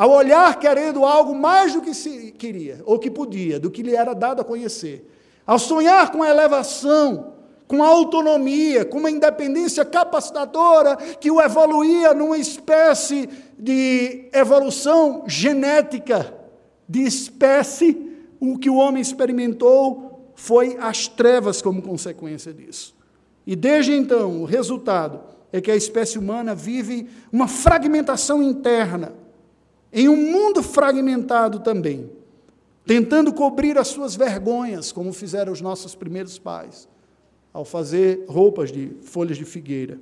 [0.00, 3.94] ao olhar querendo algo mais do que se queria, ou que podia, do que lhe
[3.94, 5.06] era dado a conhecer,
[5.46, 7.34] ao sonhar com a elevação,
[7.68, 16.34] com a autonomia, com uma independência capacitadora que o evoluía numa espécie de evolução genética,
[16.88, 22.96] de espécie, o que o homem experimentou foi as trevas como consequência disso.
[23.46, 25.20] E desde então, o resultado
[25.52, 29.19] é que a espécie humana vive uma fragmentação interna,
[29.92, 32.10] em um mundo fragmentado também,
[32.84, 36.88] tentando cobrir as suas vergonhas, como fizeram os nossos primeiros pais,
[37.52, 39.98] ao fazer roupas de folhas de figueira.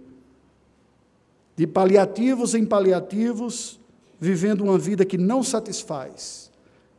[1.57, 3.81] De paliativos em paliativos,
[4.21, 6.51] vivendo uma vida que não satisfaz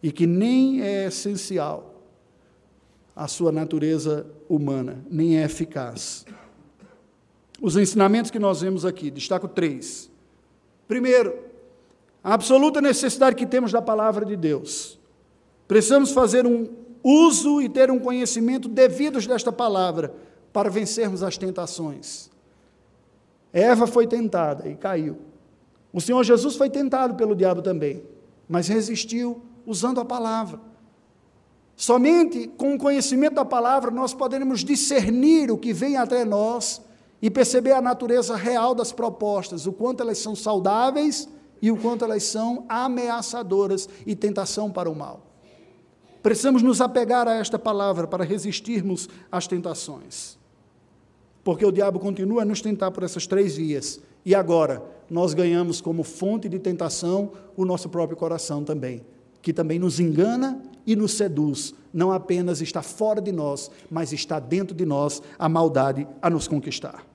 [0.02, 2.02] e que nem é essencial
[3.16, 6.26] à sua natureza humana, nem é eficaz.
[7.62, 10.10] Os ensinamentos que nós vemos aqui, destaco três.
[10.88, 11.49] Primeiro,
[12.24, 15.00] a absoluta necessidade que temos da palavra de Deus.
[15.68, 16.68] Precisamos fazer um
[17.04, 20.14] uso e ter um conhecimento devidos desta palavra
[20.52, 22.30] para vencermos as tentações.
[23.54, 25.18] Eva foi tentada e caiu.
[25.94, 28.04] O Senhor Jesus foi tentado pelo diabo também,
[28.48, 30.60] mas resistiu usando a palavra.
[31.76, 36.82] Somente com o conhecimento da palavra nós poderemos discernir o que vem até nós
[37.22, 41.28] e perceber a natureza real das propostas, o quanto elas são saudáveis
[41.62, 45.26] e o quanto elas são ameaçadoras e tentação para o mal.
[46.22, 50.38] Precisamos nos apegar a esta palavra para resistirmos às tentações.
[51.44, 54.02] Porque o diabo continua a nos tentar por essas três vias.
[54.26, 59.02] E agora, nós ganhamos como fonte de tentação o nosso próprio coração também,
[59.42, 61.74] que também nos engana e nos seduz.
[61.94, 66.48] Não apenas está fora de nós, mas está dentro de nós a maldade a nos
[66.48, 67.06] conquistar.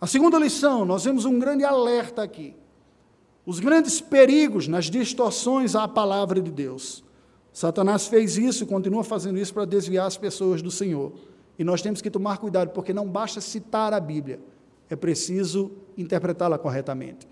[0.00, 2.54] A segunda lição, nós vemos um grande alerta aqui.
[3.44, 7.02] Os grandes perigos nas distorções à palavra de Deus.
[7.52, 11.12] Satanás fez isso e continua fazendo isso para desviar as pessoas do Senhor.
[11.58, 14.40] E nós temos que tomar cuidado, porque não basta citar a Bíblia,
[14.88, 17.28] é preciso interpretá-la corretamente.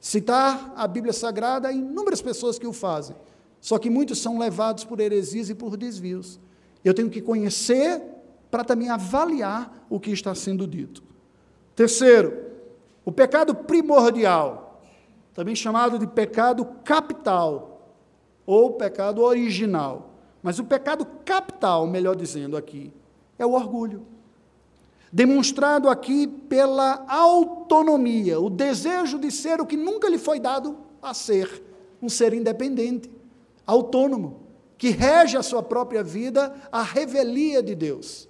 [0.00, 3.16] Citar a Bíblia Sagrada, há inúmeras pessoas que o fazem,
[3.60, 6.38] só que muitos são levados por heresias e por desvios.
[6.84, 8.02] Eu tenho que conhecer
[8.50, 11.02] para também avaliar o que está sendo dito.
[11.74, 12.34] Terceiro,
[13.04, 14.63] o pecado primordial,
[15.34, 17.92] também chamado de pecado capital,
[18.46, 20.10] ou pecado original.
[20.42, 22.92] Mas o pecado capital, melhor dizendo aqui,
[23.38, 24.06] é o orgulho.
[25.12, 31.14] Demonstrado aqui pela autonomia, o desejo de ser o que nunca lhe foi dado a
[31.14, 31.62] ser,
[32.02, 33.10] um ser independente,
[33.66, 34.40] autônomo,
[34.76, 38.28] que rege a sua própria vida à revelia de Deus.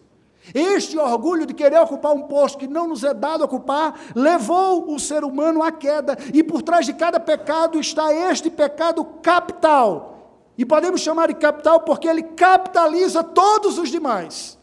[0.53, 4.99] Este orgulho de querer ocupar um posto que não nos é dado ocupar, levou o
[4.99, 10.11] ser humano à queda, e por trás de cada pecado está este pecado capital.
[10.59, 14.59] E podemos chamar de capital porque ele capitaliza todos os demais.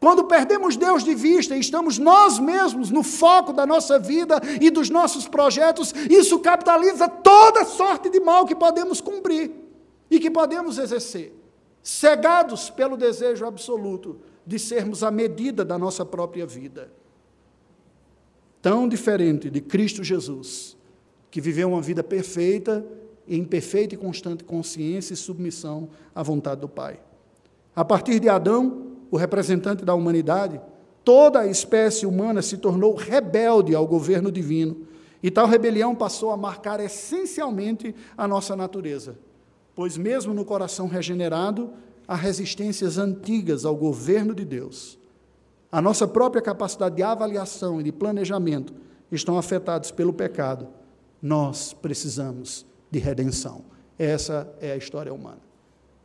[0.00, 4.70] Quando perdemos Deus de vista e estamos nós mesmos no foco da nossa vida e
[4.70, 9.50] dos nossos projetos, isso capitaliza toda sorte de mal que podemos cumprir
[10.10, 11.34] e que podemos exercer,
[11.82, 16.90] cegados pelo desejo absoluto de sermos a medida da nossa própria vida.
[18.62, 20.74] Tão diferente de Cristo Jesus,
[21.30, 22.82] que viveu uma vida perfeita,
[23.28, 26.98] em perfeita e constante consciência e submissão à vontade do Pai.
[27.76, 30.58] A partir de Adão, o representante da humanidade,
[31.04, 34.88] toda a espécie humana se tornou rebelde ao governo divino,
[35.22, 39.18] e tal rebelião passou a marcar essencialmente a nossa natureza,
[39.74, 41.70] pois, mesmo no coração regenerado,
[42.08, 44.98] a resistências antigas ao governo de Deus.
[45.70, 48.72] A nossa própria capacidade de avaliação e de planejamento
[49.12, 50.66] estão afetados pelo pecado.
[51.20, 53.62] Nós precisamos de redenção.
[53.98, 55.40] Essa é a história humana.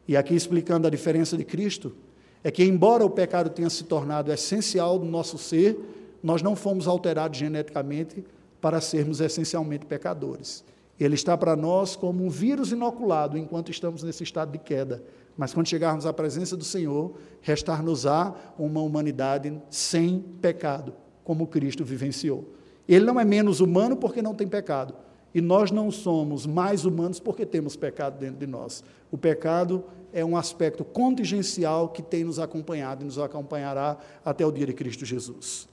[0.06, 1.96] E aqui explicando a diferença de Cristo,
[2.44, 5.80] é que, embora o pecado tenha se tornado essencial do nosso ser,
[6.22, 8.26] nós não fomos alterados geneticamente
[8.60, 10.66] para sermos essencialmente pecadores.
[11.04, 15.04] Ele está para nós como um vírus inoculado enquanto estamos nesse estado de queda.
[15.36, 22.54] Mas quando chegarmos à presença do Senhor, restar-nos-á uma humanidade sem pecado, como Cristo vivenciou.
[22.88, 24.96] Ele não é menos humano porque não tem pecado.
[25.34, 28.84] E nós não somos mais humanos porque temos pecado dentro de nós.
[29.12, 34.52] O pecado é um aspecto contingencial que tem nos acompanhado e nos acompanhará até o
[34.52, 35.68] dia de Cristo Jesus.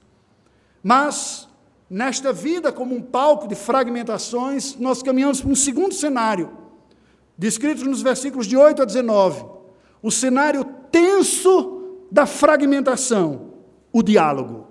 [0.81, 1.47] Mas,
[1.91, 6.49] nesta vida, como um palco de fragmentações, nós caminhamos para um segundo cenário
[7.37, 9.43] descritos nos versículos de 8 a 19.
[10.01, 13.51] O cenário tenso da fragmentação,
[13.91, 14.67] o diálogo.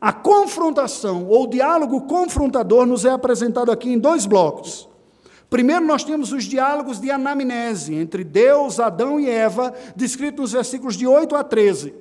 [0.00, 4.88] A confrontação ou diálogo confrontador nos é apresentado aqui em dois blocos.
[5.50, 10.96] Primeiro, nós temos os diálogos de anamnese entre Deus, Adão e Eva, descritos nos versículos
[10.96, 11.92] de 8 a 13.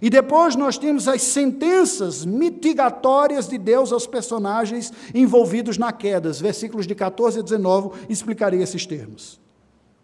[0.00, 6.32] E depois nós temos as sentenças mitigatórias de Deus aos personagens envolvidos na queda.
[6.32, 9.40] Versículos de 14 a 19 explicarei esses termos.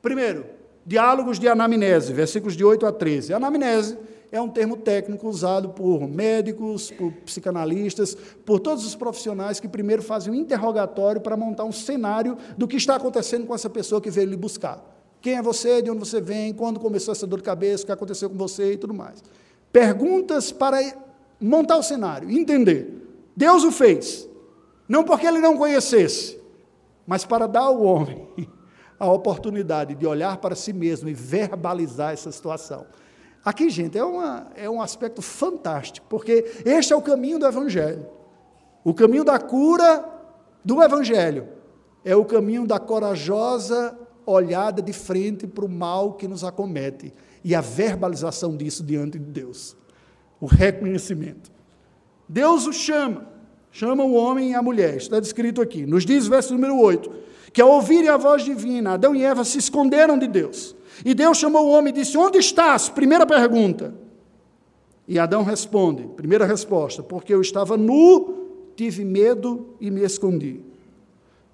[0.02, 0.46] Primeiro,
[0.86, 3.34] diálogos de anamnese, versículos de 8 a 13.
[3.34, 3.96] Anamnese
[4.32, 10.02] é um termo técnico usado por médicos, por psicanalistas, por todos os profissionais que primeiro
[10.02, 14.10] fazem um interrogatório para montar um cenário do que está acontecendo com essa pessoa que
[14.10, 14.82] veio lhe buscar.
[15.20, 17.92] Quem é você, de onde você vem, quando começou essa dor de cabeça, o que
[17.92, 19.22] aconteceu com você e tudo mais.
[19.72, 20.78] Perguntas para
[21.40, 23.00] montar o cenário, entender.
[23.36, 24.28] Deus o fez,
[24.88, 26.40] não porque ele não conhecesse,
[27.06, 28.28] mas para dar ao homem
[28.98, 32.86] a oportunidade de olhar para si mesmo e verbalizar essa situação.
[33.42, 38.06] Aqui, gente, é, uma, é um aspecto fantástico, porque este é o caminho do Evangelho.
[38.84, 40.04] O caminho da cura
[40.62, 41.48] do Evangelho
[42.04, 47.12] é o caminho da corajosa olhada de frente para o mal que nos acomete
[47.44, 49.76] e a verbalização disso diante de Deus.
[50.40, 51.50] O reconhecimento.
[52.28, 53.26] Deus o chama,
[53.70, 55.84] chama o homem e a mulher, está descrito aqui.
[55.84, 57.10] Nos diz o verso número 8,
[57.52, 60.76] que ao ouvirem a voz divina, Adão e Eva se esconderam de Deus.
[61.04, 62.88] E Deus chamou o homem e disse: Onde estás?
[62.88, 63.94] Primeira pergunta.
[65.08, 70.60] E Adão responde, primeira resposta, porque eu estava nu, tive medo e me escondi.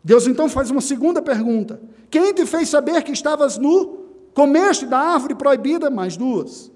[0.05, 4.06] Deus então faz uma segunda pergunta: Quem te fez saber que estavas nu?
[4.37, 5.89] Comeste da árvore proibida?
[5.89, 6.71] Mais duas.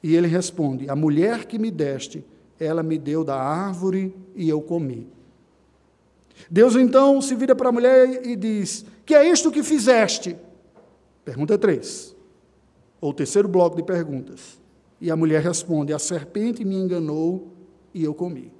[0.00, 2.24] E ele responde: A mulher que me deste,
[2.60, 5.08] ela me deu da árvore e eu comi.
[6.48, 10.36] Deus então se vira para a mulher e diz: Que é isto que fizeste?
[11.24, 12.14] Pergunta 3.
[13.00, 14.60] Ou terceiro bloco de perguntas.
[15.00, 17.48] E a mulher responde: A serpente me enganou
[17.92, 18.52] e eu comi.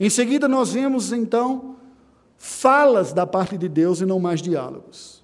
[0.00, 1.76] Em seguida, nós vemos então
[2.36, 5.19] falas da parte de Deus e não mais diálogos,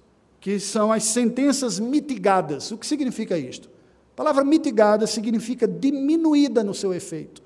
[0.47, 2.71] que são as sentenças mitigadas.
[2.71, 3.67] O que significa isto?
[4.13, 7.43] A palavra mitigada significa diminuída no seu efeito.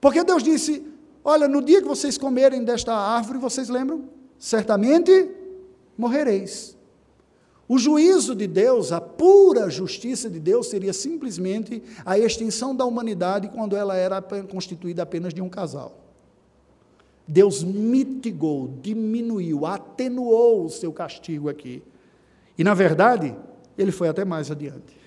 [0.00, 0.84] Porque Deus disse:
[1.22, 4.08] Olha, no dia que vocês comerem desta árvore, vocês lembram?
[4.36, 5.30] Certamente
[5.96, 6.76] morrereis.
[7.68, 13.46] O juízo de Deus, a pura justiça de Deus, seria simplesmente a extinção da humanidade
[13.46, 14.20] quando ela era
[14.50, 16.00] constituída apenas de um casal.
[17.28, 21.80] Deus mitigou, diminuiu, atenuou o seu castigo aqui.
[22.56, 23.34] E, na verdade,
[23.76, 25.04] ele foi até mais adiante.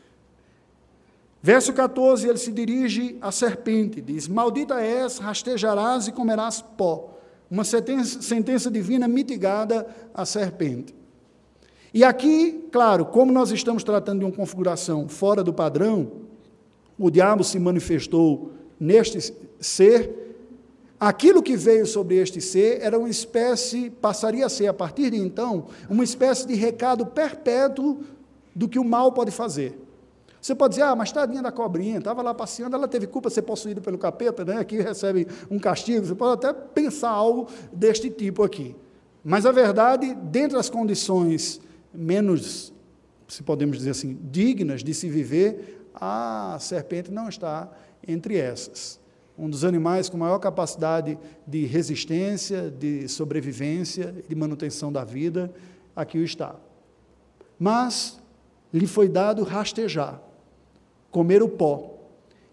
[1.42, 7.18] Verso 14, ele se dirige à serpente, diz: Maldita és, rastejarás e comerás pó.
[7.50, 10.94] Uma sentença, divina mitigada à serpente.
[11.94, 16.12] E aqui, claro, como nós estamos tratando de uma configuração fora do padrão,
[17.00, 20.27] o diabo se manifestou neste ser,
[21.00, 25.18] aquilo que veio sobre este ser era uma espécie, passaria a ser a partir de
[25.18, 28.04] então, uma espécie de recado perpétuo
[28.56, 29.80] do que o mal pode fazer.
[30.42, 33.36] Você pode dizer, ah, mas tadinha da cobrinha, estava lá passeando, ela teve culpa de
[33.36, 34.58] ser possuída pelo capeta, né?
[34.58, 36.06] aqui recebe um castigo.
[36.06, 38.76] Você pode até pensar algo deste tipo aqui.
[39.24, 41.60] Mas a verdade, dentro das condições
[41.94, 42.72] menos,
[43.28, 47.70] se podemos dizer assim, dignas de se viver, a serpente não está
[48.08, 48.97] entre essas.
[49.38, 55.54] Um dos animais com maior capacidade de resistência, de sobrevivência, de manutenção da vida,
[55.96, 56.56] aqui o está.
[57.60, 58.20] Mas
[58.74, 60.22] lhe foi dado rastejar,
[61.12, 61.94] comer o pó.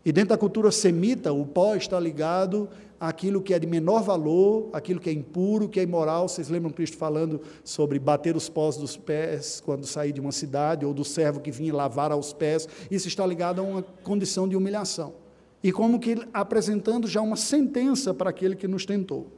[0.05, 2.69] E dentro da cultura semita, o pó está ligado
[3.01, 6.29] aquilo que é de menor valor, aquilo que é impuro, que é imoral.
[6.29, 10.85] Vocês lembram Cristo falando sobre bater os pós dos pés quando sair de uma cidade,
[10.85, 12.69] ou do servo que vinha lavar aos pés?
[12.91, 15.24] Isso está ligado a uma condição de humilhação.
[15.65, 19.33] E como que apresentando já uma sentença para aquele que nos tentou.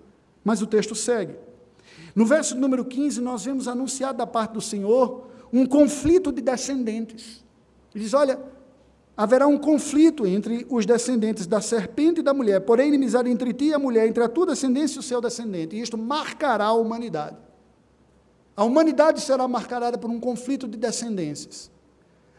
[0.44, 1.36] Mas o texto segue.
[2.16, 7.44] No verso número 15, nós vemos anunciado da parte do Senhor um conflito de descendentes.
[7.94, 8.40] Ele diz: Olha,
[9.16, 13.66] haverá um conflito entre os descendentes da serpente e da mulher, porém inimizade entre ti
[13.66, 16.72] e a mulher, entre a tua descendência e o seu descendente, e isto marcará a
[16.72, 17.36] humanidade.
[18.56, 21.70] A humanidade será marcada por um conflito de descendências.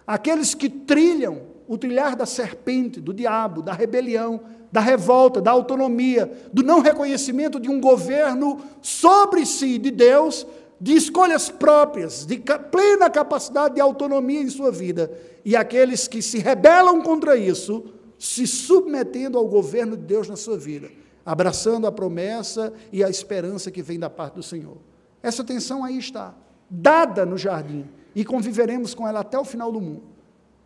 [0.08, 4.40] Aqueles que trilham o trilhar da serpente, do diabo, da rebelião,
[4.72, 10.48] da revolta, da autonomia, do não reconhecimento de um governo sobre si de Deus,
[10.80, 12.38] de escolhas próprias, de
[12.72, 15.12] plena capacidade de autonomia em sua vida,
[15.44, 17.86] e aqueles que se rebelam contra isso,
[18.18, 20.90] se submetendo ao governo de Deus na sua vida,
[21.26, 24.78] abraçando a promessa e a esperança que vem da parte do Senhor.
[25.22, 26.36] Essa tensão aí está,
[26.70, 27.86] dada no jardim,
[28.18, 30.02] e conviveremos com ela até o final do mundo.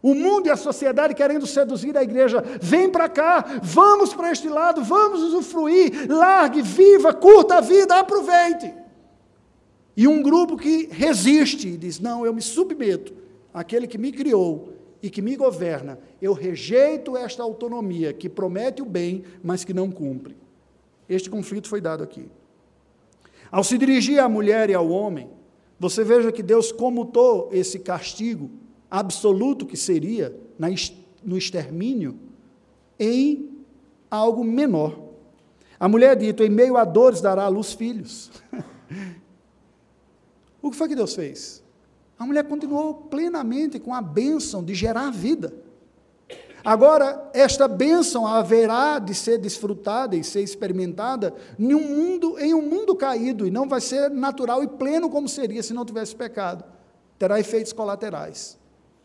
[0.02, 4.48] O mundo e a sociedade querendo seduzir a igreja, vem para cá, vamos para este
[4.48, 8.74] lado, vamos usufruir, largue, viva, curta a vida, aproveite.
[9.98, 13.14] E um grupo que resiste e diz: Não, eu me submeto
[13.54, 16.00] àquele que me criou e que me governa.
[16.22, 20.38] Eu rejeito esta autonomia que promete o bem, mas que não cumpre.
[21.10, 22.30] Este conflito foi dado aqui.
[23.52, 25.30] Ao se dirigir à mulher e ao homem,
[25.82, 28.52] você veja que Deus comutou esse castigo
[28.88, 30.32] absoluto que seria
[31.24, 32.20] no extermínio
[33.00, 33.50] em
[34.08, 34.96] algo menor.
[35.80, 38.30] A mulher é dito: em meio a dores dará à luz filhos.
[40.64, 41.64] O que foi que Deus fez?
[42.20, 45.52] A mulher continuou plenamente com a bênção de gerar vida.
[46.64, 52.62] Agora, esta bênção haverá de ser desfrutada e ser experimentada em um mundo, em um
[52.62, 56.64] mundo caído, e não vai ser natural e pleno como seria se não tivesse pecado.
[57.18, 58.58] Terá efeitos colaterais.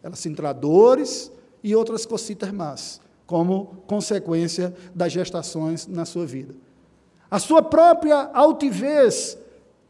[0.02, 1.32] Ela sentirá dores
[1.62, 6.54] e outras cositas más, como consequência das gestações na sua vida.
[7.30, 9.36] A sua própria altivez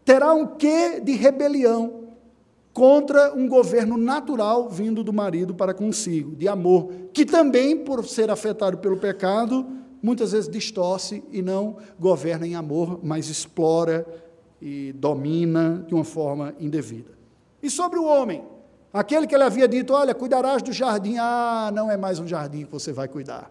[0.04, 1.95] terá um quê de rebelião
[2.76, 8.30] contra um governo natural vindo do marido para consigo, de amor, que também, por ser
[8.30, 9.66] afetado pelo pecado,
[10.02, 14.06] muitas vezes distorce e não governa em amor, mas explora
[14.60, 17.12] e domina de uma forma indevida.
[17.62, 18.44] E sobre o homem,
[18.92, 21.16] aquele que ele havia dito: Olha, cuidarás do jardim.
[21.18, 23.50] Ah, não é mais um jardim que você vai cuidar.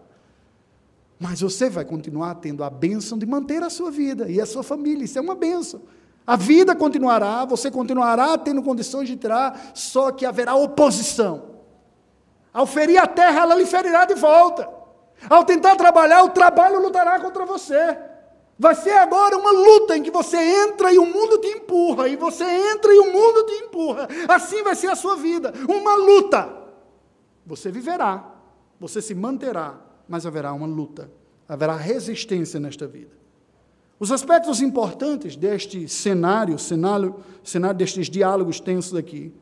[1.18, 4.62] Mas você vai continuar tendo a bênção de manter a sua vida e a sua
[4.62, 5.04] família.
[5.04, 5.82] Isso é uma bênção.
[6.26, 11.56] A vida continuará, você continuará tendo condições de tirar, só que haverá oposição.
[12.52, 14.68] Ao ferir a terra, ela lhe ferirá de volta.
[15.30, 17.96] Ao tentar trabalhar, o trabalho lutará contra você.
[18.58, 22.16] Vai ser agora uma luta em que você entra e o mundo te empurra, e
[22.16, 24.08] você entra e o mundo te empurra.
[24.28, 26.50] Assim vai ser a sua vida, uma luta.
[27.44, 28.24] Você viverá,
[28.80, 31.10] você se manterá, mas haverá uma luta,
[31.48, 33.25] haverá resistência nesta vida.
[33.98, 39.32] Os aspectos importantes deste cenário, cenário, cenário destes diálogos tensos aqui,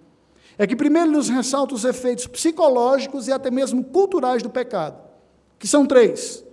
[0.56, 4.96] é que primeiro nos ressalta os efeitos psicológicos e até mesmo culturais do pecado,
[5.58, 6.44] que são três: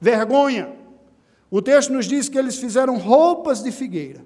[0.00, 0.74] vergonha,
[1.50, 4.24] o texto nos diz que eles fizeram roupas de figueira.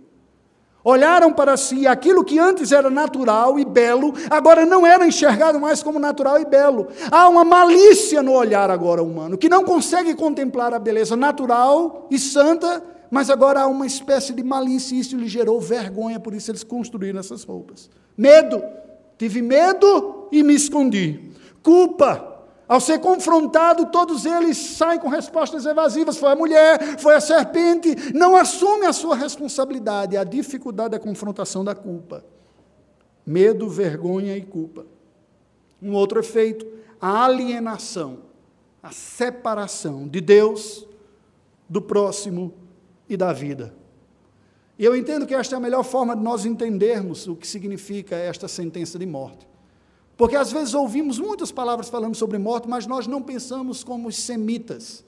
[0.87, 5.83] Olharam para si aquilo que antes era natural e belo, agora não era enxergado mais
[5.83, 6.89] como natural e belo.
[7.11, 12.19] Há uma malícia no olhar agora humano, que não consegue contemplar a beleza natural e
[12.19, 12.85] santa,
[13.15, 16.65] mas agora há uma espécie de malícia e isso lhe gerou vergonha, por isso eles
[16.65, 17.89] construíram essas roupas.
[18.17, 18.61] Medo.
[19.17, 21.31] Tive medo e me escondi.
[21.63, 22.43] Culpa.
[22.67, 26.17] Ao ser confrontado, todos eles saem com respostas evasivas.
[26.17, 28.13] Foi a mulher, foi a serpente.
[28.13, 30.17] Não assume a sua responsabilidade.
[30.17, 32.25] A dificuldade da confrontação da culpa.
[33.25, 34.87] Medo, vergonha e culpa.
[35.81, 36.67] Um outro efeito,
[37.01, 38.19] a alienação,
[38.83, 40.85] a separação de Deus,
[41.69, 42.64] do próximo
[43.09, 43.75] e da vida.
[44.79, 48.17] E eu entendo que esta é a melhor forma de nós entendermos o que significa
[48.17, 49.47] esta sentença de morte.
[50.17, 54.17] Porque às vezes ouvimos muitas palavras falando sobre morte, mas nós não pensamos como os
[54.17, 55.05] semitas.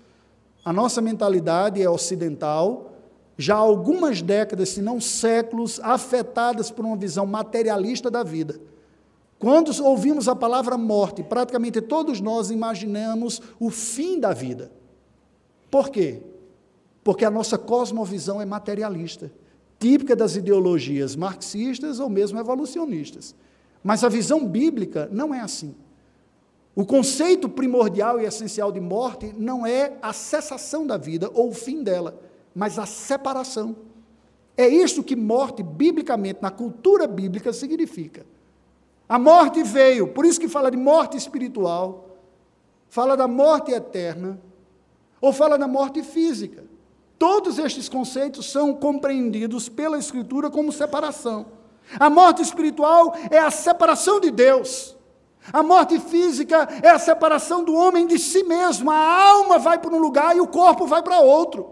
[0.64, 2.92] A nossa mentalidade é ocidental,
[3.38, 8.59] já há algumas décadas, se não séculos, afetadas por uma visão materialista da vida.
[9.38, 14.72] Quando ouvimos a palavra morte, praticamente todos nós imaginamos o fim da vida.
[15.70, 16.22] Por quê?
[17.07, 19.30] Porque a nossa cosmovisão é materialista,
[19.78, 23.32] típica das ideologias marxistas ou mesmo evolucionistas.
[23.80, 25.72] Mas a visão bíblica não é assim.
[26.74, 31.54] O conceito primordial e essencial de morte não é a cessação da vida ou o
[31.54, 32.20] fim dela,
[32.52, 33.76] mas a separação.
[34.57, 38.26] É isso que morte, biblicamente, na cultura bíblica, significa.
[39.09, 42.16] A morte veio, por isso que fala de morte espiritual,
[42.88, 44.40] fala da morte eterna,
[45.20, 46.66] ou fala da morte física.
[47.18, 51.46] Todos estes conceitos são compreendidos pela Escritura como separação.
[51.98, 54.96] A morte espiritual é a separação de Deus.
[55.52, 58.90] A morte física é a separação do homem de si mesmo.
[58.90, 61.70] A alma vai para um lugar e o corpo vai para outro,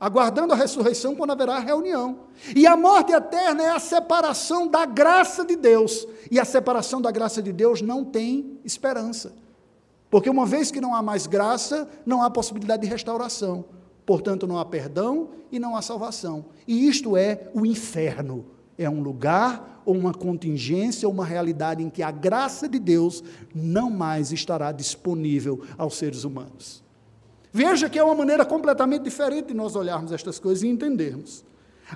[0.00, 2.20] aguardando a ressurreição quando haverá a reunião.
[2.56, 6.06] E a morte eterna é a separação da graça de Deus.
[6.30, 9.34] E a separação da graça de Deus não tem esperança.
[10.08, 13.66] Porque uma vez que não há mais graça, não há possibilidade de restauração.
[14.10, 16.46] Portanto, não há perdão e não há salvação.
[16.66, 18.44] E isto é o inferno
[18.76, 23.22] é um lugar ou uma contingência uma realidade em que a graça de Deus
[23.54, 26.82] não mais estará disponível aos seres humanos.
[27.52, 31.44] Veja que é uma maneira completamente diferente de nós olharmos estas coisas e entendermos.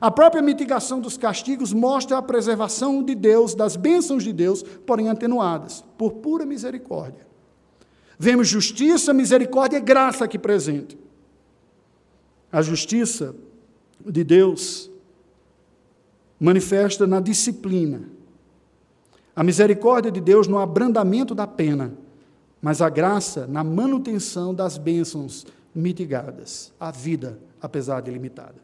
[0.01, 5.09] A própria mitigação dos castigos mostra a preservação de Deus, das bênçãos de Deus, porém
[5.09, 7.27] atenuadas, por pura misericórdia.
[8.17, 11.03] Vemos justiça, misericórdia e graça aqui presente.
[12.55, 13.35] A justiça
[14.07, 14.89] de Deus
[16.39, 18.03] manifesta na disciplina.
[19.35, 21.93] A misericórdia de Deus no abrandamento da pena,
[22.63, 25.45] mas a graça na manutenção das bênçãos
[25.75, 28.55] mitigadas, a vida, apesar de limitada.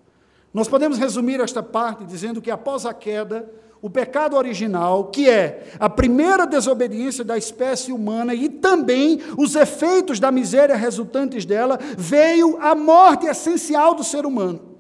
[0.55, 3.51] Nós podemos resumir esta parte dizendo que após a queda,
[3.83, 10.21] o pecado original, que é a primeira desobediência da espécie humana e também os efeitos
[10.21, 14.71] da miséria resultantes dela, veio a morte essencial do ser humano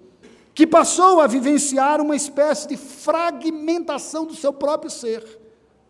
[0.61, 5.25] que passou a vivenciar uma espécie de fragmentação do seu próprio ser,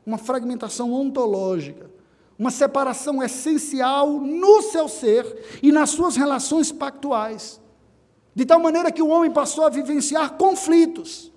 [0.06, 1.90] uma fragmentação ontológica,
[2.38, 7.60] uma separação essencial no seu ser e nas suas relações pactuais.
[8.34, 11.32] De tal maneira que o homem passou a vivenciar conflitos.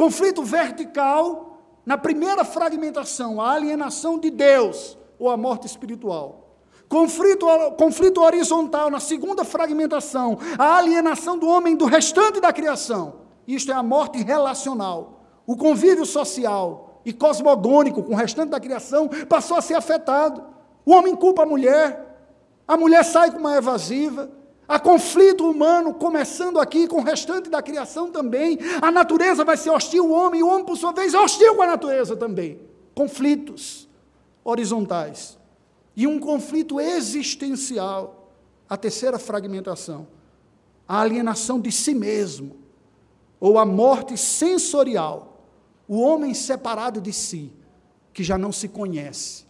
[0.00, 6.56] Conflito vertical, na primeira fragmentação, a alienação de Deus ou a morte espiritual.
[6.88, 7.46] Conflito,
[7.76, 13.16] conflito horizontal na segunda fragmentação, a alienação do homem do restante da criação.
[13.46, 15.20] Isto é a morte relacional.
[15.46, 20.42] O convívio social e cosmogônico com o restante da criação passou a ser afetado.
[20.82, 22.24] O homem culpa a mulher,
[22.66, 24.30] a mulher sai com uma evasiva,
[24.70, 28.56] há conflito humano começando aqui com o restante da criação também.
[28.80, 31.56] A natureza vai ser hostil ao homem, e o homem, por sua vez, é hostil
[31.56, 32.60] com a natureza também.
[32.94, 33.88] Conflitos
[34.44, 35.36] horizontais
[35.96, 38.32] e um conflito existencial.
[38.68, 40.06] A terceira fragmentação,
[40.86, 42.56] a alienação de si mesmo,
[43.40, 45.44] ou a morte sensorial,
[45.88, 47.52] o homem separado de si,
[48.12, 49.44] que já não se conhece,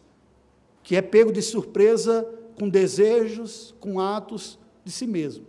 [0.83, 2.27] que é pego de surpresa
[2.59, 5.45] com desejos, com atos de si mesmo.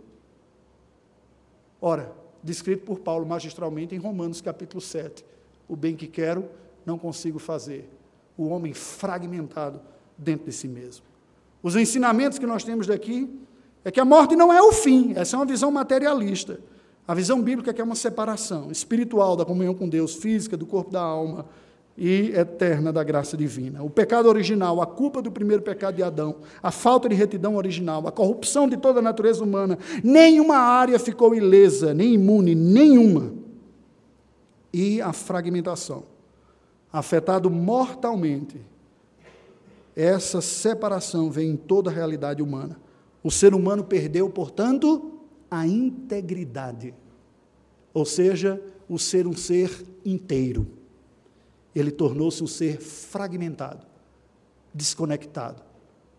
[1.80, 2.12] Ora,
[2.42, 5.24] descrito por Paulo magistralmente em Romanos capítulo 7,
[5.68, 6.48] o bem que quero,
[6.84, 7.88] não consigo fazer.
[8.36, 9.80] O homem fragmentado
[10.16, 11.04] dentro de si mesmo.
[11.62, 13.28] Os ensinamentos que nós temos daqui
[13.84, 16.60] é que a morte não é o fim, essa é uma visão materialista.
[17.06, 20.66] A visão bíblica é que é uma separação espiritual da comunhão com Deus, física, do
[20.66, 21.46] corpo da alma
[21.96, 23.82] e eterna da graça divina.
[23.82, 28.06] O pecado original, a culpa do primeiro pecado de Adão, a falta de retidão original,
[28.06, 33.34] a corrupção de toda a natureza humana, nenhuma área ficou ilesa, nem imune, nenhuma.
[34.72, 36.04] E a fragmentação,
[36.90, 38.72] afetado mortalmente
[39.94, 42.80] essa separação vem em toda a realidade humana.
[43.22, 45.20] O ser humano perdeu, portanto,
[45.50, 46.94] a integridade.
[47.92, 49.70] Ou seja, o ser um ser
[50.04, 50.66] inteiro.
[51.74, 53.86] Ele tornou-se um ser fragmentado,
[54.74, 55.62] desconectado,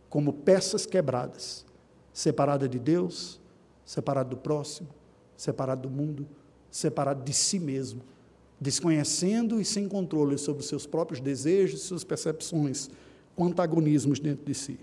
[0.09, 1.65] como peças quebradas,
[2.11, 3.39] separado de Deus,
[3.85, 4.89] separado do próximo,
[5.35, 6.27] separado do mundo,
[6.69, 8.01] separado de si mesmo,
[8.59, 12.89] desconhecendo e sem controle sobre os seus próprios desejos suas percepções
[13.37, 14.79] antagonismos dentro de si.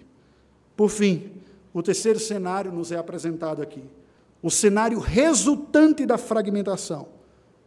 [0.76, 1.32] Por fim,
[1.72, 3.82] o terceiro cenário nos é apresentado aqui.
[4.42, 7.08] O cenário resultante da fragmentação.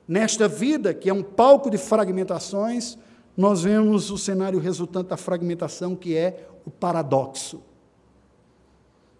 [0.08, 2.98] Nesta vida, que é um palco de fragmentações,
[3.36, 7.62] nós vemos o cenário resultante da fragmentação, que é o paradoxo.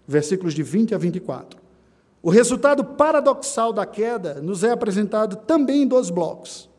[0.08, 1.60] Versículos de 20 a 24.
[2.22, 6.70] O resultado paradoxal da queda nos é apresentado também em dois blocos.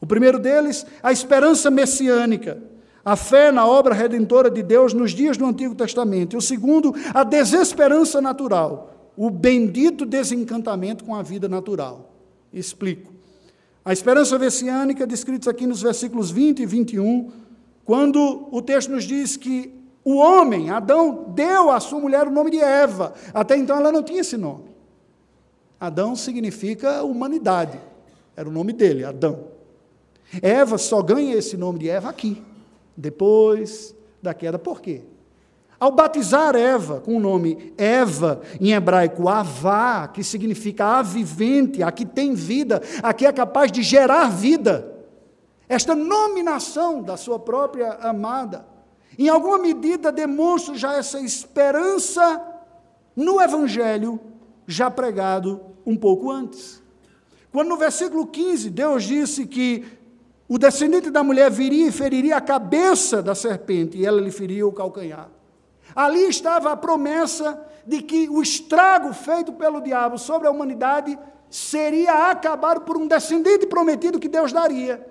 [0.00, 2.62] O primeiro deles, a esperança messiânica,
[3.04, 6.34] a fé na obra redentora de Deus nos dias do Antigo Testamento.
[6.34, 12.14] E o segundo, a desesperança natural, o bendito desencantamento com a vida natural.
[12.52, 13.19] Explico.
[13.84, 17.32] A esperança messiânica, descrita aqui nos versículos 20 e 21,
[17.84, 19.74] quando o texto nos diz que
[20.04, 23.14] o homem, Adão, deu à sua mulher o nome de Eva.
[23.32, 24.64] Até então ela não tinha esse nome.
[25.78, 27.80] Adão significa humanidade.
[28.36, 29.46] Era o nome dele, Adão.
[30.42, 32.42] Eva só ganha esse nome de Eva aqui
[32.96, 34.58] depois da queda.
[34.58, 35.02] Por quê?
[35.80, 41.90] Ao batizar Eva com o nome Eva, em hebraico Avá, que significa a vivente, a
[41.90, 44.94] que tem vida, a que é capaz de gerar vida,
[45.66, 48.66] esta nominação da sua própria amada,
[49.18, 52.42] em alguma medida demonstra já essa esperança
[53.16, 54.20] no Evangelho
[54.66, 56.82] já pregado um pouco antes.
[57.50, 59.84] Quando no versículo 15 Deus disse que
[60.46, 64.66] o descendente da mulher viria e feriria a cabeça da serpente, e ela lhe feria
[64.66, 65.39] o calcanhar.
[65.94, 71.18] Ali estava a promessa de que o estrago feito pelo diabo sobre a humanidade
[71.48, 75.04] seria acabado por um descendente prometido que Deus daria.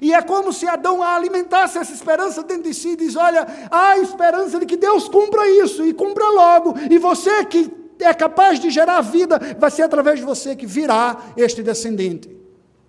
[0.00, 3.98] E é como se Adão alimentasse essa esperança dentro de si e diz: Olha, há
[3.98, 8.70] esperança de que Deus cumpra isso e cumpra logo, e você que é capaz de
[8.70, 12.34] gerar vida, vai ser através de você que virá este descendente.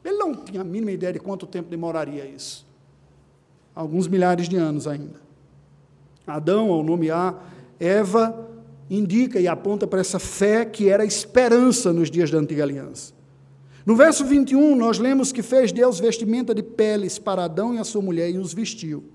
[0.03, 2.65] Ele não tinha a mínima ideia de quanto tempo demoraria isso.
[3.75, 5.26] Alguns milhares de anos ainda.
[6.27, 8.47] Adão, ao nomear Eva,
[8.89, 13.13] indica e aponta para essa fé que era esperança nos dias da antiga aliança.
[13.85, 17.85] No verso 21, nós lemos que fez Deus vestimenta de peles para Adão e a
[17.85, 19.05] sua mulher e os vestiu.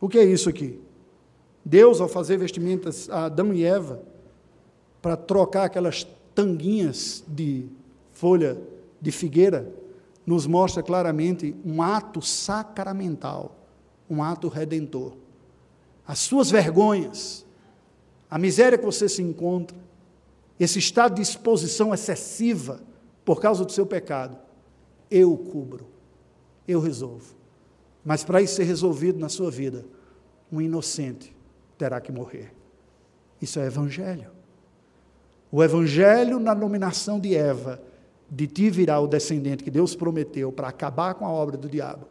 [0.00, 0.80] O que é isso aqui?
[1.64, 4.02] Deus, ao fazer vestimentas a Adão e Eva,
[5.02, 7.66] para trocar aquelas tanguinhas de
[8.12, 8.58] folha
[9.00, 9.70] de figueira
[10.26, 13.54] nos mostra claramente um ato sacramental,
[14.08, 15.12] um ato redentor.
[16.06, 17.44] As suas vergonhas,
[18.30, 19.76] a miséria que você se encontra,
[20.58, 22.80] esse estado de exposição excessiva
[23.24, 24.36] por causa do seu pecado,
[25.10, 25.86] eu cubro,
[26.68, 27.34] eu resolvo.
[28.04, 29.84] Mas para isso ser resolvido na sua vida,
[30.52, 31.34] um inocente
[31.78, 32.52] terá que morrer.
[33.40, 34.30] Isso é evangelho.
[35.50, 37.80] O evangelho na nominação de Eva
[38.30, 42.06] de ti virá o descendente que Deus prometeu para acabar com a obra do diabo.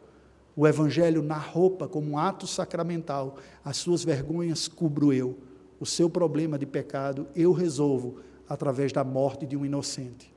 [0.56, 5.36] O Evangelho na roupa, como um ato sacramental, as suas vergonhas cubro eu,
[5.80, 8.16] o seu problema de pecado eu resolvo
[8.48, 10.32] através da morte de um inocente.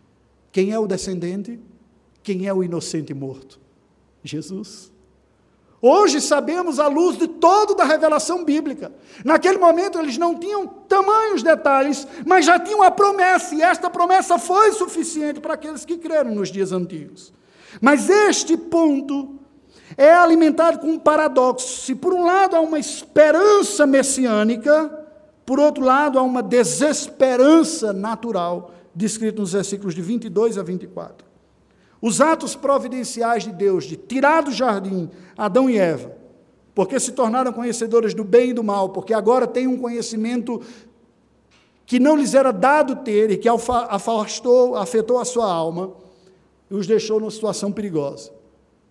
[0.52, 1.60] Quem é o descendente?
[2.24, 3.60] Quem é o inocente morto?
[4.24, 4.92] Jesus.
[5.80, 8.92] Hoje sabemos à luz de toda da revelação bíblica.
[9.24, 14.40] Naquele momento eles não tinham tamanhos detalhes, mas já tinham a promessa, e esta promessa
[14.40, 17.32] foi suficiente para aqueles que creram nos dias antigos.
[17.80, 19.40] Mas este ponto
[19.96, 21.82] é alimentado com um paradoxo.
[21.84, 24.92] Se por um lado há uma esperança messiânica,
[25.46, 31.26] por outro lado há uma desesperança natural, descrito nos versículos de 22 a 24.
[32.02, 36.12] Os atos providenciais de Deus de tirar do jardim Adão e Eva,
[36.76, 40.62] porque se tornaram conhecedores do bem e do mal, porque agora têm um conhecimento
[41.86, 45.94] que não lhes era dado ter e que afastou, afetou a sua alma
[46.70, 48.37] e os deixou numa situação perigosa.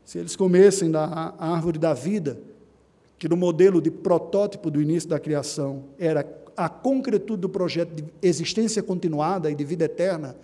[0.06, 2.38] Se eles comessem da árvore da vida,
[3.18, 6.24] que no modelo de protótipo do início da criação era
[6.56, 10.36] a concretude do projeto de existência continuada e de vida eterna,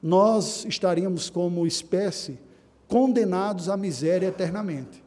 [0.00, 2.38] nós estaríamos como espécie
[2.86, 5.02] condenados à miséria eternamente.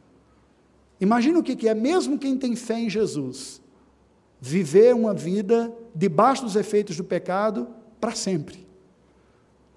[1.00, 3.62] Imagina o que é, mesmo quem tem fé em Jesus,
[4.38, 7.66] viver uma vida debaixo dos efeitos do pecado
[7.98, 8.67] para sempre.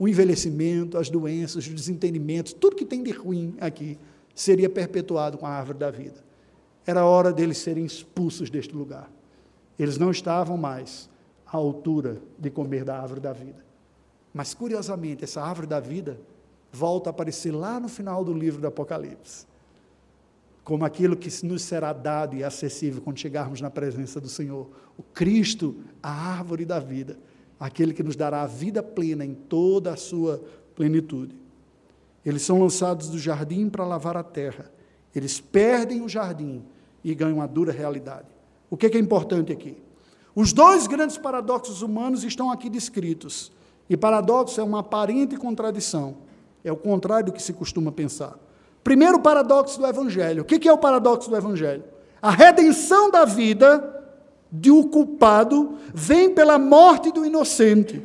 [0.01, 3.99] O envelhecimento, as doenças, os desentendimentos, tudo que tem de ruim aqui,
[4.33, 6.25] seria perpetuado com a árvore da vida.
[6.87, 9.11] Era hora deles serem expulsos deste lugar.
[9.77, 11.07] Eles não estavam mais
[11.45, 13.63] à altura de comer da árvore da vida.
[14.33, 16.19] Mas, curiosamente, essa árvore da vida
[16.71, 19.45] volta a aparecer lá no final do livro do Apocalipse,
[20.63, 24.67] como aquilo que nos será dado e acessível quando chegarmos na presença do Senhor.
[24.97, 27.19] O Cristo, a árvore da vida,
[27.61, 30.41] aquele que nos dará a vida plena em toda a sua
[30.73, 31.35] plenitude.
[32.25, 34.71] Eles são lançados do jardim para lavar a terra.
[35.13, 36.63] Eles perdem o jardim
[37.03, 38.25] e ganham uma dura realidade.
[38.67, 39.77] O que é importante aqui?
[40.33, 43.51] Os dois grandes paradoxos humanos estão aqui descritos.
[43.87, 46.17] E paradoxo é uma aparente contradição.
[46.63, 48.39] É o contrário do que se costuma pensar.
[48.83, 50.41] Primeiro paradoxo do Evangelho.
[50.41, 51.83] O que é o paradoxo do Evangelho?
[52.19, 54.00] A redenção da vida
[54.51, 58.01] de um culpado vem pela morte do inocente.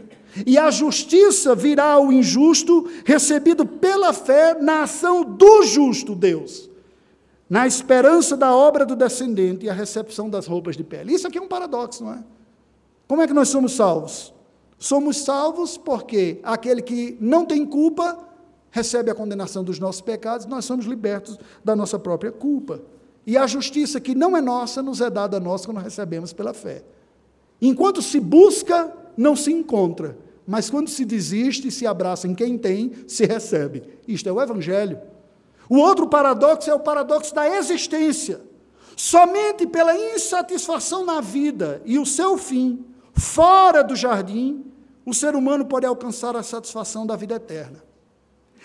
[0.47, 6.69] E a justiça virá ao injusto, recebido pela fé na ação do justo Deus,
[7.49, 11.15] na esperança da obra do descendente e a recepção das roupas de pele.
[11.15, 12.23] Isso aqui é um paradoxo, não é?
[13.09, 14.35] Como é que nós somos salvos?
[14.79, 18.19] Somos salvos porque aquele que não tem culpa
[18.71, 22.83] recebe a condenação dos nossos pecados, nós somos libertos da nossa própria culpa.
[23.27, 26.55] E a justiça que não é nossa nos é dada a nós quando recebemos pela
[26.55, 26.85] fé.
[27.61, 30.17] Enquanto se busca, não se encontra.
[30.47, 33.83] Mas quando se desiste e se abraça em quem tem, se recebe.
[34.07, 35.01] Isto é o Evangelho.
[35.69, 38.41] O outro paradoxo é o paradoxo da existência.
[38.97, 42.85] Somente pela insatisfação na vida e o seu fim,
[43.17, 44.63] Fora do jardim,
[45.05, 47.83] o ser humano pode alcançar a satisfação da vida eterna.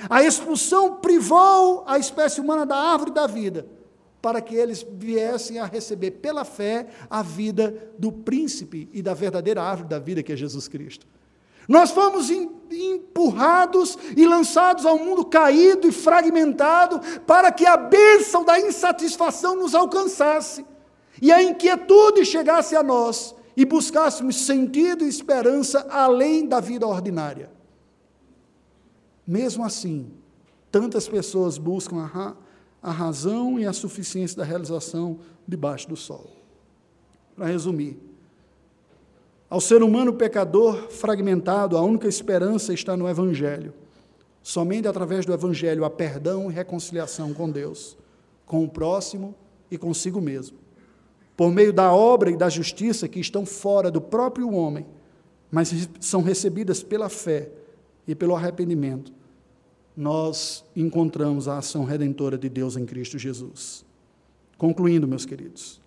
[0.09, 3.65] A expulsão privou a espécie humana da árvore da vida,
[4.21, 9.61] para que eles viessem a receber pela fé a vida do príncipe e da verdadeira
[9.63, 11.07] árvore da vida, que é Jesus Cristo.
[11.67, 18.59] Nós fomos empurrados e lançados ao mundo caído e fragmentado para que a bênção da
[18.59, 20.65] insatisfação nos alcançasse
[21.21, 27.49] e a inquietude chegasse a nós e buscássemos sentido e esperança além da vida ordinária.
[29.25, 30.11] Mesmo assim,
[30.71, 32.33] tantas pessoas buscam a,
[32.81, 36.31] a razão e a suficiência da realização debaixo do sol.
[37.35, 37.99] Para resumir,
[39.49, 43.73] ao ser humano pecador fragmentado, a única esperança está no Evangelho.
[44.41, 47.97] Somente através do Evangelho há perdão e reconciliação com Deus,
[48.45, 49.35] com o próximo
[49.69, 50.61] e consigo mesmo
[51.41, 54.85] por meio da obra e da justiça que estão fora do próprio homem,
[55.49, 57.49] mas são recebidas pela fé
[58.07, 59.11] e pelo arrependimento,
[60.01, 63.85] nós encontramos a ação redentora de Deus em Cristo Jesus.
[64.57, 65.79] Concluindo, meus queridos,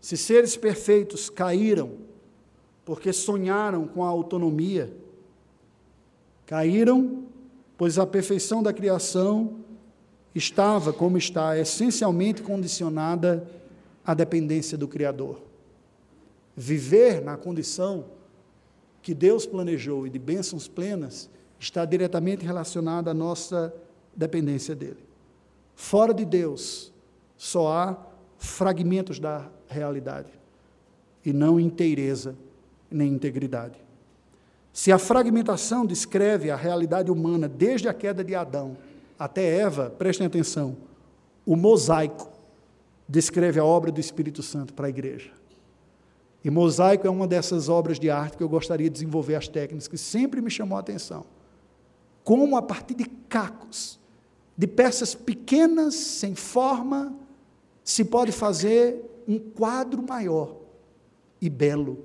[0.00, 1.90] se seres perfeitos caíram
[2.86, 4.90] porque sonharam com a autonomia,
[6.46, 7.24] caíram,
[7.76, 9.56] pois a perfeição da criação
[10.34, 13.46] estava, como está, essencialmente condicionada
[14.06, 15.42] a dependência do Criador.
[16.56, 18.06] Viver na condição
[19.02, 23.74] que Deus planejou e de bênçãos plenas está diretamente relacionado à nossa
[24.14, 24.98] dependência dele.
[25.74, 26.92] Fora de Deus,
[27.36, 27.96] só há
[28.36, 30.30] fragmentos da realidade
[31.24, 32.34] e não inteireza
[32.90, 33.78] nem integridade.
[34.72, 38.76] Se a fragmentação descreve a realidade humana desde a queda de Adão
[39.18, 40.76] até Eva, prestem atenção,
[41.44, 42.30] o mosaico
[43.08, 45.30] descreve a obra do Espírito Santo para a igreja.
[46.44, 49.88] E mosaico é uma dessas obras de arte que eu gostaria de desenvolver as técnicas,
[49.88, 51.24] que sempre me chamou a atenção.
[52.28, 53.98] Como a partir de cacos,
[54.54, 57.14] de peças pequenas, sem forma,
[57.82, 60.54] se pode fazer um quadro maior
[61.40, 62.04] e belo.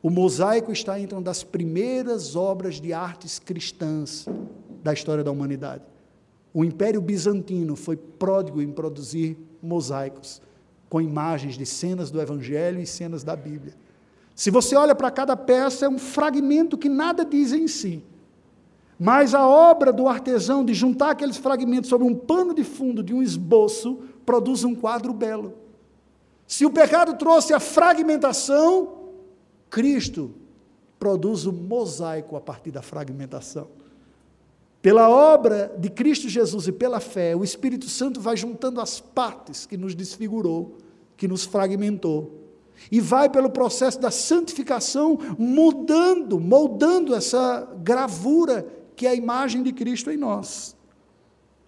[0.00, 4.26] O mosaico está entre uma das primeiras obras de artes cristãs
[4.80, 5.82] da história da humanidade.
[6.52, 10.40] O Império Bizantino foi pródigo em produzir mosaicos
[10.88, 13.74] com imagens de cenas do Evangelho e cenas da Bíblia.
[14.36, 18.04] Se você olha para cada peça, é um fragmento que nada diz em si.
[18.98, 23.12] Mas a obra do artesão de juntar aqueles fragmentos sobre um pano de fundo de
[23.12, 25.54] um esboço produz um quadro belo.
[26.46, 29.04] Se o pecado trouxe a fragmentação,
[29.68, 30.32] Cristo
[30.98, 33.68] produz o mosaico a partir da fragmentação.
[34.80, 39.64] Pela obra de Cristo Jesus e pela fé, o Espírito Santo vai juntando as partes
[39.64, 40.76] que nos desfigurou,
[41.16, 42.44] que nos fragmentou,
[42.92, 48.66] e vai pelo processo da santificação mudando, moldando essa gravura
[48.96, 50.76] que é a imagem de Cristo em nós.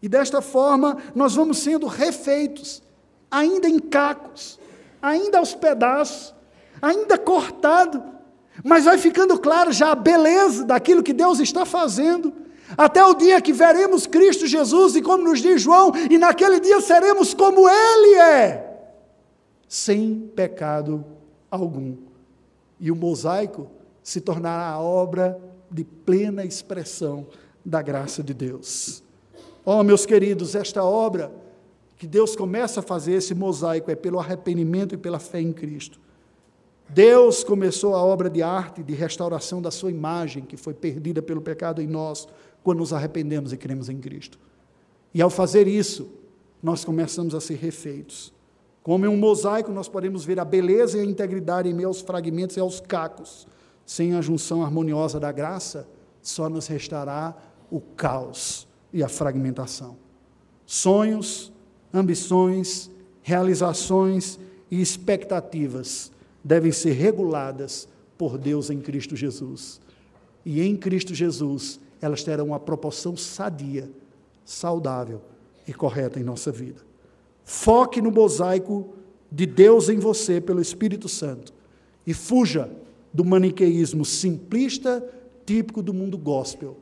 [0.03, 2.83] E desta forma, nós vamos sendo refeitos,
[3.31, 4.59] ainda em cacos,
[5.01, 6.35] ainda aos pedaços,
[6.81, 8.03] ainda cortado,
[8.64, 12.33] mas vai ficando claro já a beleza daquilo que Deus está fazendo
[12.77, 16.81] até o dia que veremos Cristo Jesus, e como nos diz João, e naquele dia
[16.81, 18.89] seremos como Ele é,
[19.68, 21.05] sem pecado
[21.51, 21.97] algum.
[22.81, 23.68] E o mosaico
[24.03, 25.41] se tornará a obra
[25.71, 27.27] de plena expressão
[27.64, 29.03] da graça de Deus.
[29.64, 31.33] Oh, meus queridos, esta obra
[31.97, 35.99] que Deus começa a fazer, esse mosaico, é pelo arrependimento e pela fé em Cristo.
[36.89, 41.41] Deus começou a obra de arte, de restauração da sua imagem, que foi perdida pelo
[41.41, 42.29] pecado em nós,
[42.62, 44.39] quando nos arrependemos e cremos em Cristo.
[45.12, 46.09] E ao fazer isso,
[46.62, 48.33] nós começamos a ser refeitos.
[48.83, 52.01] Como em um mosaico, nós podemos ver a beleza e a integridade em meio aos
[52.01, 53.49] fragmentos e aos cacos.
[53.87, 55.89] Sem a junção harmoniosa da graça,
[56.20, 57.34] só nos restará
[57.70, 59.97] o caos e a fragmentação.
[60.66, 61.53] Sonhos,
[61.95, 62.91] ambições,
[63.22, 64.39] realizações
[64.70, 66.11] e expectativas
[66.43, 69.80] devem ser reguladas por Deus em Cristo Jesus.
[70.45, 73.91] E em Cristo Jesus, elas terão uma proporção sadia,
[74.45, 75.20] saudável
[75.66, 76.80] e correta em nossa vida.
[77.45, 78.95] Foque no mosaico
[79.30, 81.53] de Deus em você pelo Espírito Santo
[82.07, 82.70] e fuja
[83.13, 85.05] do maniqueísmo simplista
[85.45, 86.77] típico do mundo gospel,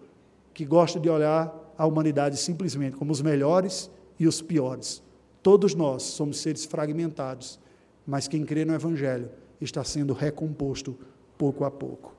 [0.52, 5.02] que gosta de olhar a humanidade simplesmente como os melhores e os piores.
[5.42, 7.58] Todos nós somos seres fragmentados,
[8.06, 9.28] mas quem crê no Evangelho
[9.60, 10.96] está sendo recomposto
[11.36, 12.14] pouco a pouco.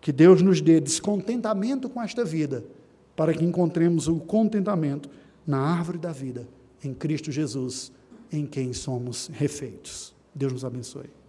[0.00, 2.64] Que Deus nos dê descontentamento com esta vida,
[3.14, 5.10] para que encontremos o contentamento
[5.46, 6.48] na árvore da vida,
[6.82, 7.92] em Cristo Jesus,
[8.32, 10.14] em quem somos refeitos.
[10.34, 11.19] Deus nos abençoe.